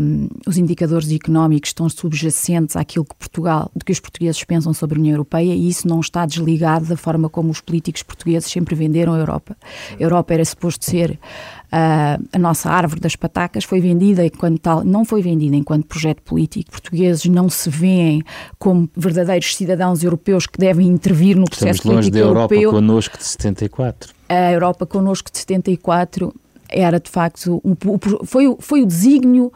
um, 0.00 0.28
os 0.46 0.56
indicadores 0.56 1.10
económicos 1.10 1.70
estão 1.70 1.88
subjacentes 1.88 2.76
àquilo 2.76 3.04
que 3.04 3.16
Portugal, 3.16 3.72
do 3.74 3.84
que 3.84 3.90
os 3.90 3.98
portugueses 3.98 4.44
pensam 4.44 4.72
sobre 4.72 4.96
a 4.96 5.00
União 5.00 5.14
Europeia 5.14 5.52
e 5.52 5.68
isso 5.68 5.88
não 5.88 5.98
está 5.98 6.24
desligado 6.24 6.86
da 6.86 6.96
forma 6.96 7.28
como 7.28 7.50
os 7.50 7.60
políticos 7.60 8.04
portugueses 8.04 8.48
sempre 8.48 8.76
venderam 8.76 9.14
a 9.14 9.18
Europa. 9.18 9.56
A 9.98 10.00
Europa 10.00 10.32
era 10.32 10.44
suposto 10.44 10.84
ser 10.84 11.10
uh, 11.10 12.24
a 12.32 12.38
nossa 12.38 12.70
árvore 12.70 13.00
das 13.00 13.16
patacas, 13.16 13.64
foi 13.64 13.80
vendida 13.80 14.24
enquanto 14.24 14.60
tal, 14.60 14.84
não 14.84 15.04
foi 15.04 15.20
vendida 15.20 15.56
enquanto 15.56 15.86
projeto 15.86 16.22
político. 16.22 16.70
Portugueses 16.70 17.24
não 17.24 17.48
se 17.48 17.68
veem 17.68 18.22
como 18.60 18.88
verdadeiros 18.96 19.56
cidadãos 19.56 20.04
europeus 20.04 20.46
que 20.46 20.56
devem 20.56 20.86
intervir 20.86 21.36
no 21.36 21.46
processo 21.46 21.78
Estamos 21.78 21.96
longe 21.96 22.10
político 22.12 22.24
da 22.24 22.30
Europa 22.30 22.54
europeu. 22.54 22.80
connosco 22.80 23.18
de 23.18 23.24
74. 23.24 24.14
A 24.28 24.52
Europa 24.52 24.86
connosco 24.86 25.32
de 25.32 25.38
74 25.38 26.32
era 26.72 26.98
de 26.98 27.10
facto 27.10 27.60
um, 27.64 27.76
foi, 28.24 28.56
foi 28.58 28.82
o 28.82 28.86
desígnio 28.86 29.52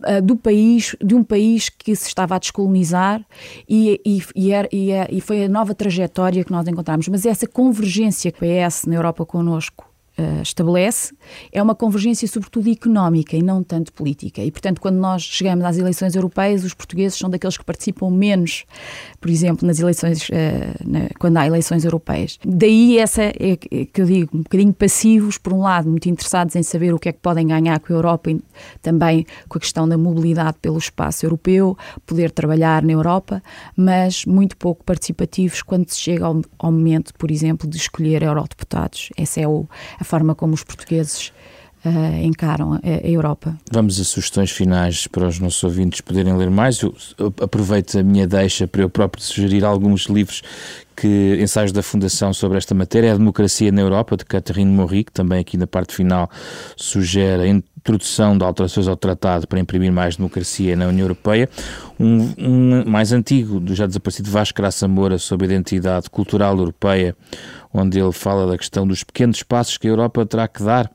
uh, 0.00 0.22
do 0.22 0.36
país, 0.36 0.96
de 1.02 1.14
um 1.14 1.24
país 1.24 1.68
que 1.68 1.94
se 1.94 2.08
estava 2.08 2.36
a 2.36 2.38
descolonizar 2.38 3.24
e, 3.68 4.00
e, 4.04 4.22
e, 4.34 4.52
era, 4.52 4.68
e, 4.72 4.90
é, 4.90 5.08
e 5.10 5.20
foi 5.20 5.44
a 5.44 5.48
nova 5.48 5.74
trajetória 5.74 6.44
que 6.44 6.52
nós 6.52 6.66
encontramos. 6.68 7.08
Mas 7.08 7.26
essa 7.26 7.46
convergência 7.46 8.30
que 8.30 8.44
o 8.44 8.48
PS 8.48 8.86
na 8.86 8.94
Europa 8.94 9.26
connosco 9.26 9.89
uh, 10.20 10.42
estabelece 10.42 11.14
é 11.52 11.62
uma 11.62 11.74
convergência 11.74 12.26
sobretudo 12.28 12.70
económica 12.70 13.36
e 13.36 13.42
não 13.42 13.62
tanto 13.62 13.92
política. 13.92 14.42
E, 14.42 14.50
portanto, 14.50 14.80
quando 14.80 14.96
nós 14.96 15.22
chegamos 15.22 15.64
às 15.64 15.78
eleições 15.78 16.14
europeias, 16.14 16.64
os 16.64 16.74
portugueses 16.74 17.18
são 17.18 17.30
daqueles 17.30 17.56
que 17.56 17.64
participam 17.64 18.10
menos, 18.10 18.64
por 19.20 19.30
exemplo, 19.30 19.66
nas 19.66 19.78
eleições, 19.78 20.28
uh, 20.28 20.32
na, 20.84 21.08
quando 21.18 21.36
há 21.36 21.46
eleições 21.46 21.84
europeias. 21.84 22.38
Daí 22.44 22.98
essa, 22.98 23.22
é, 23.22 23.34
é, 23.38 23.56
que 23.56 24.00
eu 24.00 24.06
digo, 24.06 24.36
um 24.36 24.42
bocadinho 24.42 24.72
passivos, 24.72 25.38
por 25.38 25.52
um 25.52 25.60
lado, 25.60 25.88
muito 25.88 26.08
interessados 26.08 26.56
em 26.56 26.62
saber 26.62 26.92
o 26.94 26.98
que 26.98 27.08
é 27.08 27.12
que 27.12 27.20
podem 27.20 27.46
ganhar 27.46 27.78
com 27.80 27.92
a 27.92 27.96
Europa 27.96 28.30
e 28.30 28.40
também 28.82 29.26
com 29.48 29.58
a 29.58 29.60
questão 29.60 29.88
da 29.88 29.96
mobilidade 29.96 30.56
pelo 30.60 30.78
espaço 30.78 31.24
europeu, 31.24 31.76
poder 32.06 32.30
trabalhar 32.30 32.82
na 32.82 32.92
Europa, 32.92 33.42
mas 33.76 34.24
muito 34.24 34.56
pouco 34.56 34.84
participativos 34.84 35.62
quando 35.62 35.88
se 35.88 35.98
chega 35.98 36.26
ao, 36.26 36.40
ao 36.58 36.72
momento, 36.72 37.12
por 37.14 37.30
exemplo, 37.30 37.68
de 37.68 37.76
escolher 37.76 38.22
eurodeputados. 38.22 39.10
Essa 39.16 39.40
é 39.40 39.48
o, 39.48 39.66
a 39.98 40.04
forma 40.10 40.34
como 40.34 40.54
os 40.54 40.64
portugueses 40.64 41.32
Uh, 41.82 42.26
encaram 42.26 42.74
a, 42.74 42.78
a, 42.84 43.08
Europa. 43.08 43.56
Vamos 43.72 43.98
a 43.98 44.04
sugestões 44.04 44.50
finais 44.50 45.06
para 45.06 45.26
os 45.26 45.40
nossos 45.40 45.64
ouvintes 45.64 46.02
poderem 46.02 46.36
ler 46.36 46.50
mais. 46.50 46.82
Eu, 46.82 46.94
aproveito 47.40 47.98
a 47.98 48.02
minha 48.02 48.26
deixa 48.26 48.68
para 48.68 48.82
eu 48.82 48.90
próprio 48.90 49.24
sugerir 49.24 49.64
alguns 49.64 50.02
livros 50.02 50.42
que 50.94 51.38
ensaios 51.40 51.72
da 51.72 51.82
Fundação 51.82 52.34
sobre 52.34 52.58
esta 52.58 52.74
matéria 52.74 53.08
é 53.08 53.10
a 53.12 53.16
Democracia 53.16 53.72
na 53.72 53.80
Europa, 53.80 54.14
de 54.14 54.26
Catherine 54.26 54.70
Mori, 54.70 55.04
que 55.04 55.12
também 55.12 55.38
aqui 55.40 55.56
na 55.56 55.66
parte 55.66 55.94
final 55.94 56.30
sugere 56.76 57.48
introdução 57.80 58.36
de 58.36 58.44
alterações 58.44 58.86
ao 58.86 58.96
tratado 58.96 59.46
para 59.46 59.58
imprimir 59.58 59.90
mais 59.90 60.16
democracia 60.16 60.76
na 60.76 60.86
União 60.86 61.04
Europeia. 61.04 61.48
Um, 61.98 62.34
um 62.38 62.84
mais 62.84 63.10
antigo, 63.12 63.58
do 63.58 63.74
já 63.74 63.86
desaparecido 63.86 64.30
Vasco 64.30 64.56
Graça 64.58 64.86
Moura, 64.86 65.16
sobre 65.16 65.46
a 65.46 65.50
identidade 65.50 66.10
cultural 66.10 66.56
europeia, 66.58 67.16
onde 67.72 67.98
ele 67.98 68.12
fala 68.12 68.46
da 68.46 68.58
questão 68.58 68.86
dos 68.86 69.04
pequenos 69.04 69.42
passos 69.42 69.78
que 69.78 69.86
a 69.86 69.90
Europa 69.90 70.26
terá 70.26 70.48
que 70.48 70.62
dar, 70.62 70.90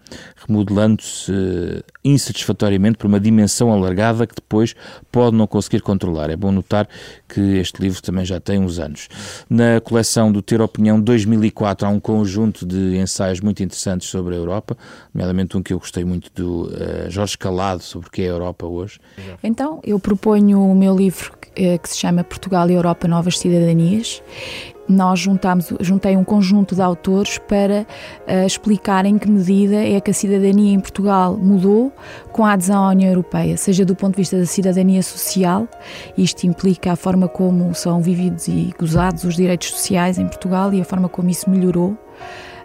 remodelando-se 0.46 1.32
uh, 1.32 1.84
insatisfatoriamente 2.04 2.98
por 2.98 3.08
uma 3.08 3.20
dimensão 3.20 3.72
alargada 3.72 4.28
que 4.28 4.36
depois 4.36 4.76
pode 5.12 5.36
não 5.36 5.48
conseguir 5.48 5.82
controlar. 5.82 6.30
É 6.30 6.36
bom 6.36 6.52
notar 6.52 6.88
que 7.28 7.40
este 7.58 7.82
livro 7.82 8.02
também 8.02 8.26
já 8.26 8.40
tem 8.40 8.60
uns 8.60 8.78
anos. 8.78 9.08
Na 9.50 9.80
coleção 9.82 10.32
do 10.32 10.42
Ter 10.42 10.62
Opinião 10.62 11.00
2004 11.00 11.88
há 11.88 11.90
um 11.90 12.00
conjunto 12.00 12.66
de 12.66 12.98
ensaios 12.98 13.40
muito 13.40 13.64
interessantes 13.64 14.10
sobre 14.10 14.36
a 14.36 14.38
Europa, 14.38 14.78
nomeadamente 15.14 15.58
um 15.58 15.64
que 15.64 15.74
eu 15.74 15.80
gostei 15.80 16.04
muito 16.04 16.30
do 16.36 16.68
uh, 16.68 17.10
Jorge 17.10 17.38
Calado, 17.38 17.82
sobre 17.82 18.10
o 18.10 18.12
que 18.12 18.22
é 18.22 18.26
a 18.26 18.30
Europa 18.30 18.66
hoje. 18.66 19.00
Então, 19.42 19.80
eu 19.84 20.00
proponho 20.00 20.62
o 20.62 20.76
meu 20.76 20.96
livro 20.96 21.32
uh, 21.34 21.80
que 21.80 21.90
se 21.90 21.98
chama 21.98 22.24
Portugal 22.24 22.70
e 22.70 22.74
Europa 22.74 23.08
Novas 23.08 23.40
Cidadanias 23.40 24.22
nós 24.88 25.20
juntamos, 25.20 25.74
juntei 25.80 26.16
um 26.16 26.24
conjunto 26.24 26.76
de 26.76 26.82
autores 26.82 27.38
para 27.38 27.86
uh, 28.28 28.46
explicar 28.46 29.06
em 29.06 29.18
que 29.18 29.30
medida 29.30 29.76
é 29.76 30.00
que 30.00 30.12
a 30.12 30.14
cidadania 30.14 30.74
em 30.74 30.80
Portugal 30.80 31.38
mudou 31.38 31.92
com 32.32 32.46
a 32.46 32.54
adesão 32.54 32.84
à 32.84 32.90
União 32.90 33.10
Europeia, 33.10 33.58
seja 33.58 33.84
do 33.84 33.96
ponto 33.96 34.12
de 34.12 34.22
vista 34.22 34.38
da 34.38 34.46
cidadania 34.46 35.02
social, 35.02 35.68
isto 36.18 36.46
implica 36.46 36.92
a 36.92 36.96
forma 36.96 37.28
como 37.28 37.74
são 37.74 38.02
vividos 38.02 38.48
e 38.48 38.74
gozados 38.78 39.24
os 39.24 39.36
direitos 39.36 39.70
sociais 39.70 40.18
em 40.18 40.28
Portugal 40.28 40.74
e 40.74 40.82
a 40.82 40.86
forma 40.86 41.10
como 41.10 41.30
isso 41.30 41.50
melhorou. 41.50 41.98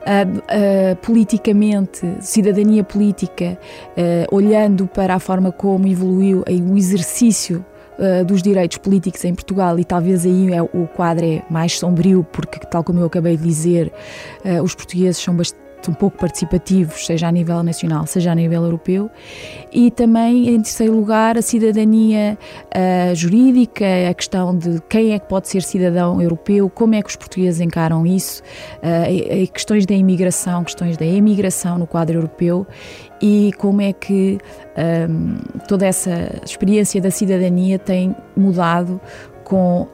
Uh, 0.01 0.39
uh, 0.39 0.97
politicamente, 1.03 2.01
cidadania 2.21 2.83
política, 2.83 3.59
uh, 3.91 4.35
olhando 4.35 4.87
para 4.87 5.15
a 5.15 5.19
forma 5.19 5.53
como 5.53 5.87
evoluiu 5.87 6.43
o 6.49 6.79
exercício 6.79 7.63
uh, 8.01 8.25
dos 8.25 8.43
direitos 8.43 8.79
políticos 8.79 9.25
em 9.25 9.35
Portugal 9.35 9.79
e 9.79 9.85
talvez 9.85 10.25
aí 10.25 10.53
é, 10.53 10.63
o 10.63 10.89
quadro 10.97 11.25
é 11.25 11.43
mais 11.51 11.79
sombrio 11.79 12.27
porque, 12.33 12.59
tal 12.61 12.83
como 12.83 13.01
eu 13.01 13.07
acabei 13.07 13.37
de 13.37 13.45
dizer, 13.45 13.93
uh, 14.45 14.63
os 14.63 14.75
portugueses 14.75 15.23
são 15.23 15.37
bastante 15.37 15.60
são 15.87 15.95
pouco 15.95 16.19
participativos, 16.19 17.07
seja 17.07 17.29
a 17.29 17.33
nível 17.33 17.63
nacional, 17.63 18.07
seja 18.07 18.33
a 18.33 18.35
nível 18.35 18.63
europeu, 18.63 19.11
e 19.73 19.91
também, 19.91 20.49
em 20.49 20.61
terceiro 20.61 20.95
lugar, 20.95 21.39
a 21.39 21.43
cidadania 21.43 22.39
uh, 22.67 23.15
jurídica, 23.15 23.85
a 24.09 24.15
questão 24.15 24.57
de 24.57 24.81
quem 24.89 25.13
é 25.13 25.19
que 25.19 25.27
pode 25.27 25.49
ser 25.49 25.63
cidadão 25.63 26.21
europeu, 26.21 26.69
como 26.71 26.95
é 26.95 27.03
que 27.03 27.09
os 27.09 27.17
portugueses 27.17 27.61
encaram 27.61 28.07
isso, 28.07 28.43
uh, 28.79 29.53
questões 29.53 29.87
da 29.87 29.95
imigração, 29.95 30.65
questões 30.65 30.97
da 30.97 31.07
emigração 31.07 31.79
no 31.79 31.87
quadro 31.87 32.19
europeu 32.19 32.67
e 33.21 33.53
como 33.59 33.83
é 33.83 33.93
que 33.93 34.39
um, 35.09 35.37
toda 35.69 35.87
essa 35.87 36.41
experiência 36.45 37.01
da 37.01 37.11
cidadania 37.11 37.79
tem 37.79 38.17
mudado 38.37 39.01
com 39.51 39.83
uh, 39.83 39.89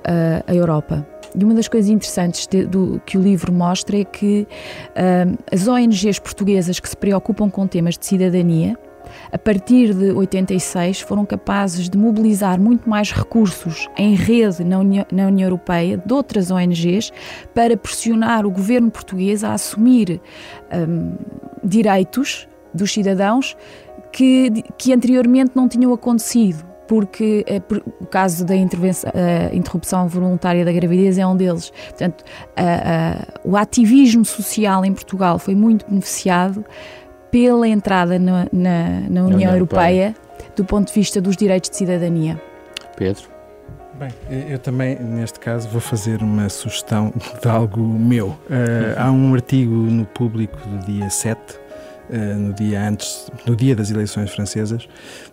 a 0.46 0.54
Europa. 0.54 1.06
E 1.34 1.42
uma 1.42 1.54
das 1.54 1.66
coisas 1.66 1.90
interessantes 1.90 2.46
de, 2.46 2.66
do, 2.66 3.00
que 3.06 3.16
o 3.16 3.22
livro 3.22 3.50
mostra 3.50 3.98
é 3.98 4.04
que 4.04 4.46
uh, 4.90 5.38
as 5.50 5.66
ONGs 5.66 6.18
portuguesas 6.18 6.78
que 6.78 6.86
se 6.86 6.96
preocupam 6.96 7.48
com 7.48 7.66
temas 7.66 7.96
de 7.96 8.04
cidadania, 8.04 8.78
a 9.32 9.38
partir 9.38 9.94
de 9.94 10.10
86, 10.12 11.00
foram 11.00 11.24
capazes 11.24 11.88
de 11.88 11.96
mobilizar 11.96 12.60
muito 12.60 12.88
mais 12.88 13.10
recursos 13.12 13.88
em 13.96 14.14
rede 14.14 14.62
na 14.62 14.78
União, 14.78 15.06
na 15.10 15.28
União 15.28 15.46
Europeia 15.46 15.96
de 15.96 16.12
outras 16.12 16.50
ONGs 16.50 17.10
para 17.54 17.78
pressionar 17.78 18.44
o 18.44 18.50
governo 18.50 18.90
português 18.90 19.42
a 19.42 19.54
assumir 19.54 20.20
um, 20.70 21.14
direitos 21.64 22.46
dos 22.74 22.92
cidadãos 22.92 23.56
que, 24.12 24.64
que 24.76 24.92
anteriormente 24.92 25.52
não 25.54 25.66
tinham 25.66 25.94
acontecido 25.94 26.65
porque 26.86 27.44
é, 27.46 27.60
por, 27.60 27.82
o 28.00 28.06
caso 28.06 28.44
da 28.44 28.54
interrupção 28.56 30.08
voluntária 30.08 30.64
da 30.64 30.72
gravidez 30.72 31.18
é 31.18 31.26
um 31.26 31.36
deles. 31.36 31.72
Portanto, 31.88 32.24
o 33.44 33.56
ativismo 33.56 34.24
social 34.24 34.84
em 34.84 34.92
Portugal 34.92 35.38
foi 35.38 35.54
muito 35.54 35.86
beneficiado 35.86 36.64
pela 37.30 37.68
entrada 37.68 38.18
na, 38.18 38.46
na, 38.52 39.00
na 39.08 39.22
União, 39.22 39.26
União 39.26 39.52
Europeia, 39.52 40.06
Europeia 40.06 40.26
do 40.54 40.64
ponto 40.64 40.88
de 40.88 40.94
vista 40.94 41.20
dos 41.20 41.36
direitos 41.36 41.70
de 41.70 41.76
cidadania. 41.76 42.40
Pedro? 42.96 43.24
Bem, 43.98 44.10
eu 44.50 44.58
também, 44.58 44.98
neste 44.98 45.40
caso, 45.40 45.68
vou 45.68 45.80
fazer 45.80 46.22
uma 46.22 46.48
sugestão 46.50 47.12
de 47.40 47.48
algo 47.48 47.80
meu. 47.80 48.28
Uh, 48.28 48.36
há 48.98 49.10
um 49.10 49.34
artigo 49.34 49.74
no 49.74 50.04
público 50.04 50.56
do 50.68 50.84
dia 50.84 51.08
7 51.08 51.66
eh, 52.08 52.34
no 52.34 52.52
dia 52.52 52.88
antes, 52.88 53.30
no 53.44 53.56
dia 53.56 53.74
das 53.74 53.90
eleições 53.90 54.30
francesas, 54.30 54.88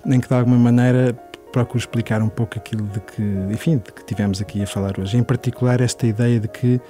em 0.06 0.20
que 0.20 0.28
de 0.28 0.34
alguma 0.34 0.58
maneira 0.58 1.16
procuro 1.54 1.78
explicar 1.78 2.22
um 2.22 2.28
pouco 2.28 2.58
aquilo 2.58 2.86
de 2.88 3.00
que, 3.00 3.22
enfim, 3.52 3.78
de 3.78 3.94
que 3.94 4.04
tivemos 4.04 4.42
aqui 4.42 4.64
a 4.64 4.68
falar 4.68 5.00
hoje. 5.00 5.16
Em 5.16 5.24
particular 5.24 5.80
esta 5.80 6.06
ideia 6.06 6.40
de 6.40 6.48
que 6.48 6.82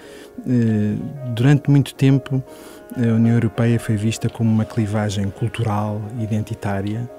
eh, 0.48 0.96
durante 1.36 1.70
muito 1.70 1.94
tempo 1.94 2.42
a 2.96 3.14
União 3.14 3.36
Europeia 3.36 3.78
foi 3.80 3.98
vista 3.98 4.30
como 4.30 4.50
uma 4.50 4.64
clivagem 4.64 5.30
cultural, 5.30 6.02
identitária, 6.18 7.10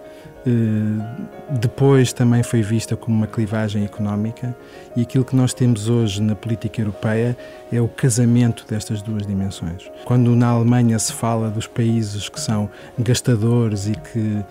eh, 0.47 1.59
depois 1.61 2.15
também 2.15 2.43
foi 2.43 2.63
vista 2.63 2.97
como 2.97 3.15
uma 3.15 3.27
clivagem 3.27 3.85
económica 3.85 4.57
e 4.97 5.03
aquilo 5.03 5.25
que 5.25 5.37
nós 5.37 5.53
temos 5.53 5.89
hoje 5.89 6.23
na 6.23 6.35
política 6.35 6.81
europeia 6.81 7.37
é 7.71 7.79
o 7.81 7.89
casamento 7.89 8.65
destas 8.67 9.03
duas 9.03 9.27
dimensões. 9.27 9.91
Quando 10.07 10.35
na 10.35 10.49
Alemanha 10.49 10.99
se 10.99 11.13
fala 11.13 11.51
dos 11.51 11.67
países 11.67 12.29
que 12.29 12.41
são 12.41 12.71
gastadores 12.99 13.87
e 13.87 13.93
que 13.93 14.43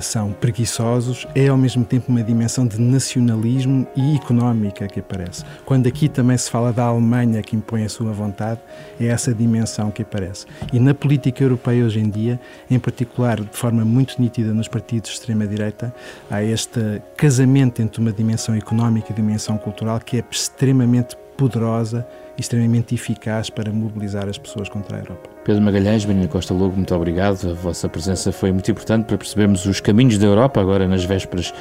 são 0.00 0.32
preguiçosos, 0.32 1.26
é 1.34 1.48
ao 1.48 1.56
mesmo 1.56 1.84
tempo 1.84 2.10
uma 2.10 2.22
dimensão 2.22 2.66
de 2.66 2.80
nacionalismo 2.80 3.86
e 3.94 4.16
económica 4.16 4.86
que 4.88 5.00
aparece. 5.00 5.44
Quando 5.64 5.86
aqui 5.86 6.08
também 6.08 6.36
se 6.36 6.50
fala 6.50 6.72
da 6.72 6.84
Alemanha 6.84 7.42
que 7.42 7.56
impõe 7.56 7.84
a 7.84 7.88
sua 7.88 8.12
vontade, 8.12 8.60
é 8.98 9.06
essa 9.06 9.32
dimensão 9.32 9.90
que 9.90 10.02
aparece. 10.02 10.46
E 10.72 10.80
na 10.80 10.94
política 10.94 11.42
europeia 11.42 11.84
hoje 11.84 12.00
em 12.00 12.10
dia, 12.10 12.40
em 12.70 12.78
particular 12.78 13.40
de 13.40 13.56
forma 13.56 13.84
muito 13.84 14.20
nítida 14.20 14.52
nos 14.52 14.68
partidos 14.68 15.10
de 15.10 15.16
extrema-direita, 15.16 15.94
há 16.30 16.42
este 16.42 17.02
casamento 17.16 17.80
entre 17.80 18.00
uma 18.00 18.12
dimensão 18.12 18.54
económica 18.54 19.12
e 19.12 19.14
dimensão 19.14 19.56
cultural 19.58 20.00
que 20.00 20.18
é 20.18 20.24
extremamente 20.30 21.16
poderosa 21.40 22.06
e 22.36 22.40
extremamente 22.42 22.94
eficaz 22.94 23.48
para 23.48 23.72
mobilizar 23.72 24.28
as 24.28 24.36
pessoas 24.36 24.68
contra 24.68 24.98
a 24.98 25.00
Europa. 25.00 25.30
Pedro 25.42 25.62
Magalhães, 25.62 26.04
Benito 26.04 26.28
Costa 26.28 26.52
Logo, 26.52 26.76
muito 26.76 26.94
obrigado. 26.94 27.50
A 27.50 27.54
vossa 27.54 27.88
presença 27.88 28.30
foi 28.30 28.52
muito 28.52 28.70
importante 28.70 29.06
para 29.06 29.16
percebermos 29.16 29.64
os 29.64 29.80
caminhos 29.80 30.18
da 30.18 30.26
Europa, 30.26 30.60
agora 30.60 30.86
nas 30.86 31.02
vésperas 31.02 31.54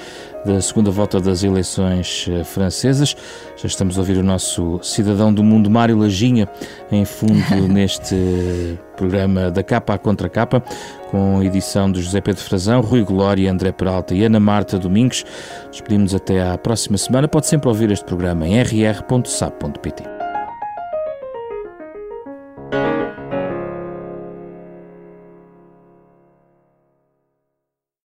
da 0.45 0.62
segunda 0.62 0.91
volta 0.91 1.19
das 1.19 1.43
eleições 1.43 2.28
eh, 2.30 2.43
francesas. 2.43 3.15
Já 3.58 3.67
estamos 3.67 3.97
a 3.97 4.02
ouvir 4.02 4.17
o 4.17 4.23
nosso 4.23 4.80
cidadão 4.82 5.34
do 5.34 5.43
mundo, 5.43 5.69
Mário 5.69 5.97
Lajinha, 5.97 6.47
em 6.91 7.06
fundo 7.06 7.34
neste 7.67 8.15
programa 8.95 9.49
da 9.49 9.63
capa 9.63 9.93
à 9.93 9.97
contra 9.97 10.30
capa, 10.30 10.63
com 11.10 11.39
a 11.39 11.45
edição 11.45 11.91
de 11.91 12.02
José 12.02 12.21
Pedro 12.21 12.43
Frazão, 12.43 12.82
Rui 12.82 13.04
Glória, 13.04 13.52
André 13.52 13.71
Peralta 13.71 14.13
e 14.13 14.23
Ana 14.23 14.39
Marta 14.39 14.78
Domingos. 14.78 15.25
Despedimos 15.71 16.13
até 16.13 16.41
à 16.41 16.58
próxima 16.58 16.97
semana. 16.97 17.28
Pode 17.28 17.47
sempre 17.47 17.69
ouvir 17.69 17.91
este 17.91 18.06
programa 18.06 18.47
em 18.47 18.62
rr.sap.pt. 18.62 20.18